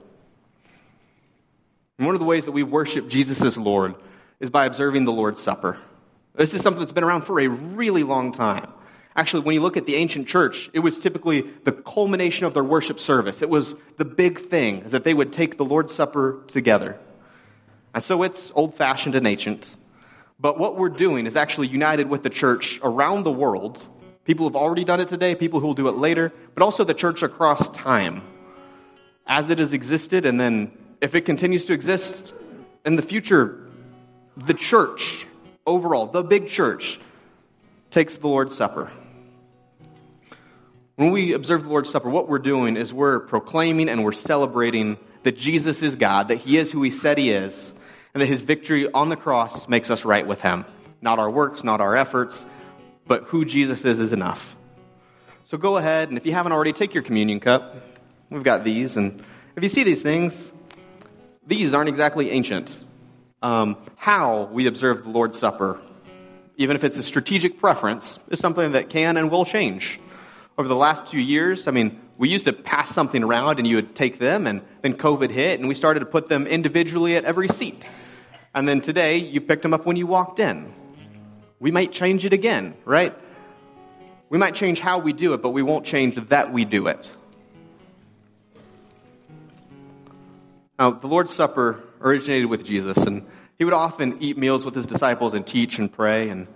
And 1.99 2.07
one 2.07 2.15
of 2.15 2.21
the 2.21 2.27
ways 2.27 2.47
that 2.47 2.53
we 2.53 2.63
worship 2.63 3.09
Jesus 3.09 3.43
as 3.43 3.59
Lord 3.59 3.95
is 4.41 4.49
by 4.49 4.65
observing 4.65 5.05
the 5.05 5.13
Lord's 5.13 5.43
Supper. 5.43 5.79
This 6.35 6.55
is 6.55 6.63
something 6.63 6.81
that's 6.81 6.93
been 6.93 7.05
around 7.05 7.27
for 7.27 7.41
a 7.41 7.47
really 7.47 8.05
long 8.05 8.33
time. 8.33 8.73
Actually, 9.17 9.43
when 9.43 9.55
you 9.55 9.61
look 9.61 9.77
at 9.77 9.87
the 9.87 9.97
ancient 9.97 10.29
church, 10.29 10.71
it 10.73 10.79
was 10.81 10.99
typically 10.99 11.45
the 11.65 11.73
culmination 11.73 12.47
of 12.47 12.55
their 12.55 12.65
worship 12.65 13.01
service. 13.01 13.43
It 13.43 13.51
was 13.51 13.75
the 13.97 14.05
big 14.05 14.49
thing, 14.49 14.85
that 14.89 15.03
they 15.03 15.15
would 15.15 15.33
take 15.33 15.57
the 15.57 15.65
Lord's 15.65 15.95
Supper 15.95 16.43
together. 16.49 16.99
And 17.93 18.05
so 18.05 18.23
it's 18.23 18.53
old 18.55 18.77
fashioned 18.77 19.17
and 19.17 19.27
ancient. 19.27 19.67
But 20.39 20.59
what 20.59 20.79
we're 20.79 20.91
doing 20.91 21.27
is 21.27 21.35
actually 21.37 21.69
united 21.69 22.09
with 22.09 22.23
the 22.23 22.31
church 22.31 22.79
around 22.83 23.25
the 23.25 23.33
world. 23.33 23.85
People 24.25 24.49
have 24.49 24.55
already 24.55 24.85
done 24.85 25.01
it 25.01 25.09
today, 25.09 25.35
people 25.35 25.59
who 25.59 25.67
will 25.67 25.75
do 25.75 25.89
it 25.89 25.97
later, 25.97 26.33
but 26.55 26.63
also 26.63 26.85
the 26.85 26.95
church 26.95 27.23
across 27.23 27.69
time. 27.71 28.23
As 29.27 29.51
it 29.51 29.59
has 29.59 29.73
existed, 29.73 30.25
and 30.25 30.41
then 30.41 30.71
if 31.01 31.15
it 31.15 31.23
continues 31.23 31.65
to 31.65 31.73
exist 31.73 32.33
in 32.87 32.97
the 32.97 33.03
future, 33.03 33.69
the 34.37 34.55
church 34.55 35.27
overall, 35.67 36.07
the 36.07 36.23
big 36.23 36.49
church, 36.49 37.01
takes 37.91 38.17
the 38.17 38.29
Lord's 38.29 38.57
Supper. 38.57 38.91
When 41.01 41.13
we 41.13 41.33
observe 41.33 41.63
the 41.63 41.71
Lord's 41.71 41.89
Supper, 41.89 42.11
what 42.11 42.29
we're 42.29 42.39
doing 42.39 42.77
is 42.77 42.93
we're 42.93 43.21
proclaiming 43.21 43.89
and 43.89 44.05
we're 44.05 44.13
celebrating 44.13 44.99
that 45.23 45.39
Jesus 45.39 45.81
is 45.81 45.97
God, 45.97 46.29
that 46.29 46.37
He 46.37 46.59
is 46.59 46.71
who 46.71 46.83
He 46.83 46.91
said 46.91 47.17
He 47.17 47.31
is, 47.31 47.55
and 48.13 48.21
that 48.21 48.27
His 48.27 48.43
victory 48.43 48.87
on 48.93 49.09
the 49.09 49.17
cross 49.17 49.67
makes 49.67 49.89
us 49.89 50.05
right 50.05 50.27
with 50.27 50.43
Him. 50.43 50.67
Not 51.01 51.19
our 51.19 51.31
works, 51.31 51.65
not 51.65 51.81
our 51.81 51.97
efforts, 51.97 52.45
but 53.07 53.23
who 53.23 53.47
Jesus 53.47 53.83
is 53.87 53.99
is 53.99 54.13
enough. 54.13 54.45
So 55.45 55.57
go 55.57 55.79
ahead, 55.79 56.11
and 56.11 56.19
if 56.19 56.27
you 56.27 56.35
haven't 56.35 56.53
already, 56.53 56.75
take 56.75 56.93
your 56.93 57.03
communion 57.03 57.41
cup. 57.41 57.77
We've 58.29 58.45
got 58.45 58.63
these, 58.63 58.99
and 58.99 59.25
if 59.57 59.63
you 59.63 59.71
see 59.71 59.85
these 59.85 60.03
things, 60.03 60.53
these 61.47 61.73
aren't 61.73 61.89
exactly 61.89 62.31
ancient. 62.31 62.71
Um, 63.41 63.79
how 63.97 64.51
we 64.53 64.67
observe 64.67 65.05
the 65.05 65.11
Lord's 65.11 65.39
Supper, 65.39 65.81
even 66.59 66.77
if 66.77 66.85
it's 66.85 66.99
a 66.99 67.03
strategic 67.03 67.59
preference, 67.59 68.19
is 68.29 68.39
something 68.39 68.73
that 68.73 68.91
can 68.91 69.17
and 69.17 69.31
will 69.31 69.47
change. 69.47 69.99
Over 70.61 70.69
the 70.69 70.77
last 70.77 71.09
few 71.09 71.21
years, 71.21 71.67
I 71.67 71.71
mean, 71.71 71.99
we 72.19 72.29
used 72.29 72.45
to 72.45 72.53
pass 72.53 72.95
something 72.95 73.25
around 73.25 73.59
and 73.59 73.67
you 73.67 73.77
would 73.77 73.97
take 73.97 74.19
them, 74.19 74.47
and 74.47 74.61
then 74.83 74.93
COVID 74.93 75.31
hit, 75.31 75.59
and 75.59 75.67
we 75.71 75.75
started 75.75 76.01
to 76.01 76.05
put 76.05 76.29
them 76.29 76.47
individually 76.47 77.17
at 77.17 77.25
every 77.25 77.49
seat. 77.49 77.83
And 78.55 78.69
then 78.69 78.83
today, 78.83 79.17
you 79.17 79.41
picked 79.41 79.63
them 79.63 79.73
up 79.73 79.87
when 79.87 79.97
you 79.97 80.07
walked 80.07 80.39
in. 80.39 80.71
We 81.61 81.71
might 81.71 81.93
change 81.93 82.27
it 82.27 82.35
again, 82.35 82.75
right? 82.85 83.17
We 84.29 84.37
might 84.37 84.55
change 84.55 84.81
how 84.81 84.99
we 84.99 85.15
do 85.15 85.33
it, 85.33 85.41
but 85.41 85.53
we 85.53 85.63
won't 85.63 85.87
change 85.87 86.17
that 86.29 86.53
we 86.53 86.67
do 86.67 86.89
it. 86.89 87.11
Now, 90.79 90.91
the 90.91 91.07
Lord's 91.07 91.35
Supper 91.35 91.83
originated 92.03 92.51
with 92.51 92.67
Jesus, 92.67 92.99
and 92.99 93.27
he 93.57 93.65
would 93.65 93.73
often 93.73 94.19
eat 94.21 94.37
meals 94.37 94.67
with 94.67 94.75
his 94.75 94.85
disciples 94.85 95.33
and 95.33 95.47
teach 95.47 95.79
and 95.79 95.91
pray. 95.91 96.29
And 96.29 96.49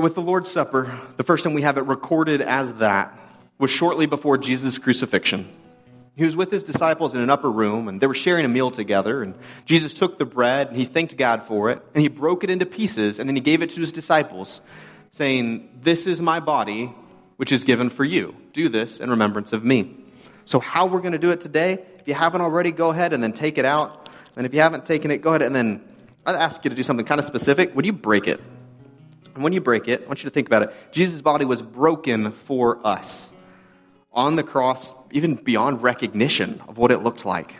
with 0.00 0.14
the 0.14 0.22
Lord's 0.22 0.50
Supper, 0.50 0.98
the 1.18 1.24
first 1.24 1.44
time 1.44 1.52
we 1.52 1.62
have 1.62 1.76
it 1.76 1.82
recorded 1.82 2.40
as 2.40 2.72
that 2.74 3.18
was 3.58 3.70
shortly 3.70 4.06
before 4.06 4.38
Jesus' 4.38 4.78
crucifixion. 4.78 5.48
He 6.14 6.24
was 6.24 6.36
with 6.36 6.50
his 6.50 6.62
disciples 6.62 7.14
in 7.14 7.20
an 7.20 7.30
upper 7.30 7.50
room, 7.50 7.88
and 7.88 8.00
they 8.00 8.06
were 8.06 8.14
sharing 8.14 8.44
a 8.44 8.48
meal 8.48 8.70
together. 8.70 9.22
And 9.22 9.34
Jesus 9.66 9.94
took 9.94 10.18
the 10.18 10.24
bread, 10.24 10.68
and 10.68 10.76
he 10.76 10.84
thanked 10.84 11.16
God 11.16 11.44
for 11.46 11.70
it, 11.70 11.82
and 11.94 12.02
he 12.02 12.08
broke 12.08 12.44
it 12.44 12.50
into 12.50 12.66
pieces, 12.66 13.18
and 13.18 13.28
then 13.28 13.36
he 13.36 13.40
gave 13.40 13.62
it 13.62 13.70
to 13.70 13.80
his 13.80 13.92
disciples, 13.92 14.60
saying, 15.12 15.80
This 15.82 16.06
is 16.06 16.20
my 16.20 16.40
body, 16.40 16.94
which 17.36 17.52
is 17.52 17.64
given 17.64 17.90
for 17.90 18.04
you. 18.04 18.34
Do 18.52 18.68
this 18.68 18.98
in 18.98 19.10
remembrance 19.10 19.52
of 19.52 19.64
me. 19.64 19.96
So, 20.44 20.58
how 20.58 20.86
we're 20.86 21.00
going 21.00 21.12
to 21.12 21.18
do 21.18 21.30
it 21.30 21.40
today, 21.40 21.84
if 21.98 22.08
you 22.08 22.14
haven't 22.14 22.40
already, 22.40 22.72
go 22.72 22.90
ahead 22.90 23.12
and 23.12 23.22
then 23.22 23.32
take 23.32 23.58
it 23.58 23.64
out. 23.64 24.10
And 24.36 24.46
if 24.46 24.54
you 24.54 24.60
haven't 24.60 24.86
taken 24.86 25.10
it, 25.10 25.18
go 25.18 25.30
ahead 25.30 25.42
and 25.42 25.54
then 25.54 25.82
I'd 26.26 26.34
ask 26.34 26.64
you 26.64 26.70
to 26.70 26.76
do 26.76 26.82
something 26.82 27.06
kind 27.06 27.20
of 27.20 27.26
specific. 27.26 27.74
Would 27.74 27.86
you 27.86 27.92
break 27.92 28.26
it? 28.26 28.40
And 29.34 29.42
when 29.42 29.52
you 29.52 29.60
break 29.60 29.88
it, 29.88 30.02
I 30.02 30.06
want 30.06 30.22
you 30.22 30.28
to 30.28 30.34
think 30.34 30.46
about 30.46 30.62
it. 30.62 30.74
Jesus' 30.92 31.22
body 31.22 31.44
was 31.44 31.62
broken 31.62 32.32
for 32.46 32.86
us 32.86 33.28
on 34.12 34.36
the 34.36 34.42
cross, 34.42 34.94
even 35.10 35.36
beyond 35.36 35.82
recognition 35.82 36.60
of 36.68 36.76
what 36.76 36.90
it 36.90 36.98
looked 36.98 37.24
like. 37.24 37.54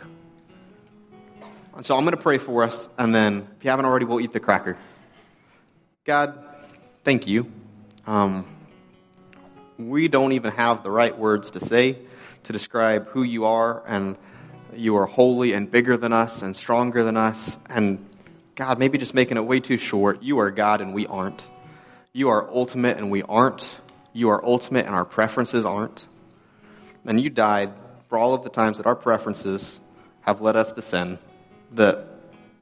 And 1.75 1.83
so 1.83 1.97
I'm 1.97 2.03
going 2.03 2.15
to 2.15 2.21
pray 2.21 2.37
for 2.37 2.63
us, 2.63 2.87
and 2.99 3.15
then 3.15 3.47
if 3.57 3.63
you 3.63 3.71
haven't 3.71 3.85
already, 3.85 4.05
we'll 4.05 4.21
eat 4.21 4.33
the 4.33 4.39
cracker. 4.39 4.77
God, 6.05 6.37
thank 7.03 7.25
you. 7.25 7.51
Um, 8.05 8.45
we 9.79 10.07
don't 10.07 10.33
even 10.33 10.51
have 10.51 10.83
the 10.83 10.91
right 10.91 11.17
words 11.17 11.51
to 11.51 11.65
say 11.65 11.97
to 12.43 12.53
describe 12.53 13.07
who 13.07 13.23
you 13.23 13.45
are, 13.45 13.81
and 13.87 14.17
you 14.75 14.97
are 14.97 15.07
holy 15.07 15.53
and 15.53 15.71
bigger 15.71 15.97
than 15.97 16.13
us 16.13 16.43
and 16.43 16.55
stronger 16.55 17.03
than 17.03 17.17
us. 17.17 17.57
And 17.67 18.07
God, 18.55 18.77
maybe 18.77 18.99
just 18.99 19.15
making 19.15 19.37
it 19.37 19.45
way 19.45 19.59
too 19.59 19.77
short. 19.77 20.21
You 20.21 20.39
are 20.39 20.51
God 20.51 20.81
and 20.81 20.93
we 20.93 21.07
aren't. 21.07 21.41
You 22.15 22.29
are 22.29 22.47
ultimate 22.51 22.97
and 22.97 23.09
we 23.09 23.23
aren't. 23.23 23.67
You 24.13 24.29
are 24.29 24.45
ultimate 24.45 24.85
and 24.85 24.93
our 24.93 25.03
preferences 25.03 25.65
aren't. 25.65 26.05
And 27.05 27.19
you 27.19 27.31
died 27.31 27.73
for 28.07 28.19
all 28.19 28.35
of 28.35 28.43
the 28.43 28.51
times 28.51 28.77
that 28.77 28.85
our 28.85 28.95
preferences 28.95 29.79
have 30.21 30.39
led 30.39 30.55
us 30.55 30.71
to 30.73 30.83
sin, 30.83 31.17
that 31.71 32.05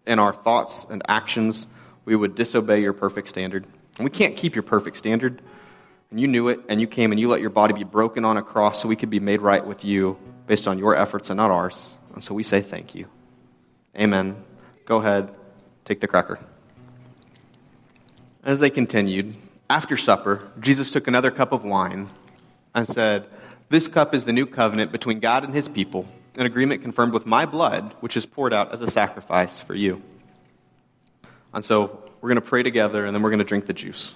in 0.08 0.20
our 0.20 0.34
thoughts 0.34 0.86
and 0.90 1.02
actions 1.06 1.68
we 2.06 2.16
would 2.16 2.36
disobey 2.36 2.80
your 2.80 2.94
perfect 2.94 3.28
standard. 3.28 3.68
And 3.98 4.06
we 4.06 4.10
can't 4.10 4.38
keep 4.38 4.56
your 4.56 4.64
perfect 4.64 4.96
standard. 4.96 5.42
And 6.12 6.20
you 6.20 6.28
knew 6.28 6.48
it, 6.48 6.62
and 6.70 6.80
you 6.80 6.88
came 6.88 7.12
and 7.12 7.20
you 7.20 7.28
let 7.28 7.42
your 7.42 7.50
body 7.50 7.74
be 7.74 7.84
broken 7.84 8.24
on 8.24 8.38
a 8.38 8.42
cross 8.42 8.82
so 8.82 8.88
we 8.88 8.96
could 8.96 9.10
be 9.10 9.20
made 9.20 9.42
right 9.42 9.66
with 9.66 9.84
you 9.84 10.18
based 10.48 10.66
on 10.66 10.80
your 10.80 10.96
efforts 10.96 11.30
and 11.30 11.36
not 11.38 11.52
ours. 11.52 11.78
And 12.14 12.24
so 12.24 12.34
we 12.34 12.44
say 12.44 12.62
thank 12.62 12.96
you. 12.96 13.08
Amen. 13.98 14.44
Go 14.86 14.98
ahead, 14.98 15.30
take 15.84 16.00
the 16.00 16.08
cracker. 16.08 16.40
As 18.44 18.60
they 18.60 18.72
continued, 18.72 19.38
after 19.70 19.98
supper, 19.98 20.50
Jesus 20.60 20.90
took 20.90 21.08
another 21.08 21.30
cup 21.30 21.52
of 21.52 21.64
wine 21.64 22.10
and 22.74 22.88
said, 22.88 23.28
This 23.70 23.88
cup 23.88 24.16
is 24.16 24.26
the 24.26 24.34
new 24.34 24.48
covenant 24.48 24.92
between 24.92 25.20
God 25.20 25.44
and 25.44 25.54
his 25.54 25.70
people, 25.70 26.08
an 26.36 26.48
agreement 26.48 26.82
confirmed 26.82 27.14
with 27.14 27.28
my 27.28 27.46
blood, 27.46 27.94
which 28.00 28.18
is 28.18 28.26
poured 28.26 28.52
out 28.52 28.74
as 28.74 28.82
a 28.82 28.90
sacrifice 28.90 29.60
for 29.60 29.76
you. 29.76 30.02
And 31.54 31.64
so 31.64 32.04
we're 32.20 32.30
going 32.30 32.42
to 32.42 32.50
pray 32.50 32.64
together 32.64 33.06
and 33.06 33.16
then 33.16 33.22
we're 33.22 33.30
going 33.30 33.40
to 33.40 33.46
drink 33.46 33.68
the 33.68 33.74
juice. 33.74 34.16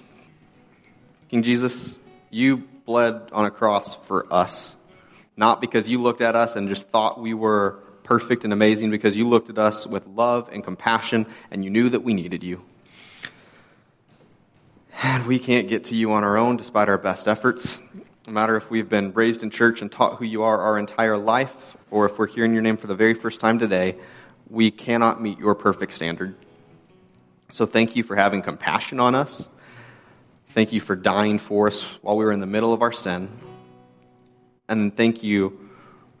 King 1.28 1.44
Jesus, 1.44 1.96
you 2.30 2.64
bled 2.84 3.30
on 3.30 3.44
a 3.44 3.50
cross 3.52 3.96
for 4.08 4.32
us, 4.32 4.74
not 5.36 5.60
because 5.60 5.88
you 5.88 5.98
looked 5.98 6.20
at 6.20 6.34
us 6.34 6.56
and 6.56 6.68
just 6.68 6.88
thought 6.88 7.20
we 7.20 7.32
were 7.32 7.78
perfect 8.02 8.42
and 8.42 8.52
amazing, 8.52 8.90
because 8.90 9.16
you 9.16 9.28
looked 9.28 9.50
at 9.50 9.58
us 9.58 9.86
with 9.86 10.04
love 10.08 10.48
and 10.52 10.64
compassion 10.64 11.26
and 11.52 11.64
you 11.64 11.70
knew 11.70 11.90
that 11.90 12.02
we 12.02 12.12
needed 12.12 12.42
you. 12.42 12.62
And 15.02 15.26
we 15.26 15.38
can't 15.38 15.68
get 15.68 15.84
to 15.84 15.94
you 15.94 16.12
on 16.12 16.24
our 16.24 16.38
own 16.38 16.56
despite 16.56 16.88
our 16.88 16.96
best 16.96 17.28
efforts. 17.28 17.78
No 18.26 18.32
matter 18.32 18.56
if 18.56 18.70
we've 18.70 18.88
been 18.88 19.12
raised 19.12 19.42
in 19.42 19.50
church 19.50 19.82
and 19.82 19.92
taught 19.92 20.16
who 20.16 20.24
you 20.24 20.42
are 20.42 20.58
our 20.58 20.78
entire 20.78 21.18
life, 21.18 21.52
or 21.90 22.06
if 22.06 22.18
we're 22.18 22.26
hearing 22.26 22.52
your 22.54 22.62
name 22.62 22.76
for 22.76 22.86
the 22.86 22.94
very 22.94 23.14
first 23.14 23.38
time 23.38 23.58
today, 23.58 23.96
we 24.48 24.70
cannot 24.70 25.20
meet 25.20 25.38
your 25.38 25.54
perfect 25.54 25.92
standard. 25.92 26.34
So 27.50 27.66
thank 27.66 27.94
you 27.94 28.04
for 28.04 28.16
having 28.16 28.42
compassion 28.42 28.98
on 28.98 29.14
us. 29.14 29.48
Thank 30.54 30.72
you 30.72 30.80
for 30.80 30.96
dying 30.96 31.38
for 31.38 31.68
us 31.68 31.84
while 32.00 32.16
we 32.16 32.24
were 32.24 32.32
in 32.32 32.40
the 32.40 32.46
middle 32.46 32.72
of 32.72 32.80
our 32.80 32.92
sin. 32.92 33.28
And 34.68 34.96
thank 34.96 35.22
you 35.22 35.68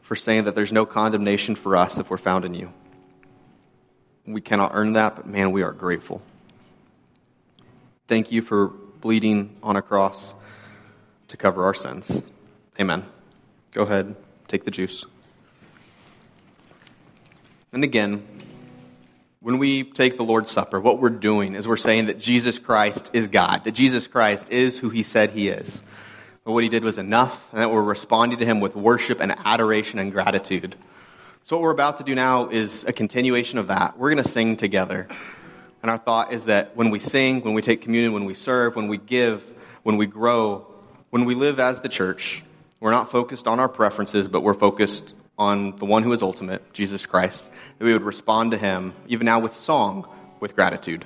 for 0.02 0.14
saying 0.14 0.44
that 0.44 0.54
there's 0.54 0.72
no 0.72 0.84
condemnation 0.84 1.56
for 1.56 1.76
us 1.76 1.96
if 1.98 2.10
we're 2.10 2.18
found 2.18 2.44
in 2.44 2.54
you. 2.54 2.72
We 4.26 4.42
cannot 4.42 4.72
earn 4.74 4.92
that, 4.92 5.16
but 5.16 5.26
man, 5.26 5.50
we 5.50 5.62
are 5.62 5.72
grateful. 5.72 6.20
Thank 8.08 8.30
you 8.30 8.40
for 8.40 8.68
bleeding 8.68 9.56
on 9.64 9.74
a 9.74 9.82
cross 9.82 10.32
to 11.28 11.36
cover 11.36 11.64
our 11.64 11.74
sins. 11.74 12.22
Amen. 12.78 13.04
Go 13.72 13.82
ahead, 13.82 14.14
take 14.46 14.64
the 14.64 14.70
juice. 14.70 15.04
And 17.72 17.82
again, 17.82 18.24
when 19.40 19.58
we 19.58 19.82
take 19.82 20.16
the 20.16 20.22
Lord's 20.22 20.52
Supper, 20.52 20.80
what 20.80 21.00
we're 21.00 21.10
doing 21.10 21.56
is 21.56 21.66
we're 21.66 21.76
saying 21.76 22.06
that 22.06 22.20
Jesus 22.20 22.60
Christ 22.60 23.10
is 23.12 23.26
God, 23.26 23.64
that 23.64 23.72
Jesus 23.72 24.06
Christ 24.06 24.50
is 24.50 24.78
who 24.78 24.88
he 24.88 25.02
said 25.02 25.32
he 25.32 25.48
is. 25.48 25.82
But 26.44 26.52
what 26.52 26.62
he 26.62 26.70
did 26.70 26.84
was 26.84 26.98
enough, 26.98 27.36
and 27.50 27.60
that 27.60 27.72
we're 27.72 27.82
responding 27.82 28.38
to 28.38 28.46
him 28.46 28.60
with 28.60 28.76
worship 28.76 29.18
and 29.20 29.34
adoration 29.44 29.98
and 29.98 30.12
gratitude. 30.12 30.76
So 31.42 31.56
what 31.56 31.62
we're 31.62 31.72
about 31.72 31.98
to 31.98 32.04
do 32.04 32.14
now 32.14 32.50
is 32.50 32.84
a 32.84 32.92
continuation 32.92 33.58
of 33.58 33.66
that. 33.66 33.98
We're 33.98 34.14
going 34.14 34.24
to 34.24 34.30
sing 34.30 34.56
together. 34.56 35.08
And 35.82 35.90
our 35.90 35.98
thought 35.98 36.32
is 36.32 36.44
that 36.44 36.76
when 36.76 36.90
we 36.90 37.00
sing, 37.00 37.42
when 37.42 37.54
we 37.54 37.62
take 37.62 37.82
communion, 37.82 38.12
when 38.12 38.24
we 38.24 38.34
serve, 38.34 38.76
when 38.76 38.88
we 38.88 38.98
give, 38.98 39.42
when 39.82 39.96
we 39.96 40.06
grow, 40.06 40.66
when 41.10 41.24
we 41.24 41.34
live 41.34 41.60
as 41.60 41.80
the 41.80 41.88
church, 41.88 42.42
we're 42.80 42.90
not 42.90 43.10
focused 43.10 43.46
on 43.46 43.60
our 43.60 43.68
preferences, 43.68 44.28
but 44.28 44.42
we're 44.42 44.54
focused 44.54 45.14
on 45.38 45.76
the 45.78 45.84
one 45.84 46.02
who 46.02 46.12
is 46.12 46.22
ultimate, 46.22 46.72
Jesus 46.72 47.06
Christ, 47.06 47.42
that 47.78 47.84
we 47.84 47.92
would 47.92 48.02
respond 48.02 48.50
to 48.52 48.58
him, 48.58 48.94
even 49.06 49.26
now 49.26 49.38
with 49.40 49.56
song, 49.56 50.08
with 50.40 50.54
gratitude. 50.54 51.04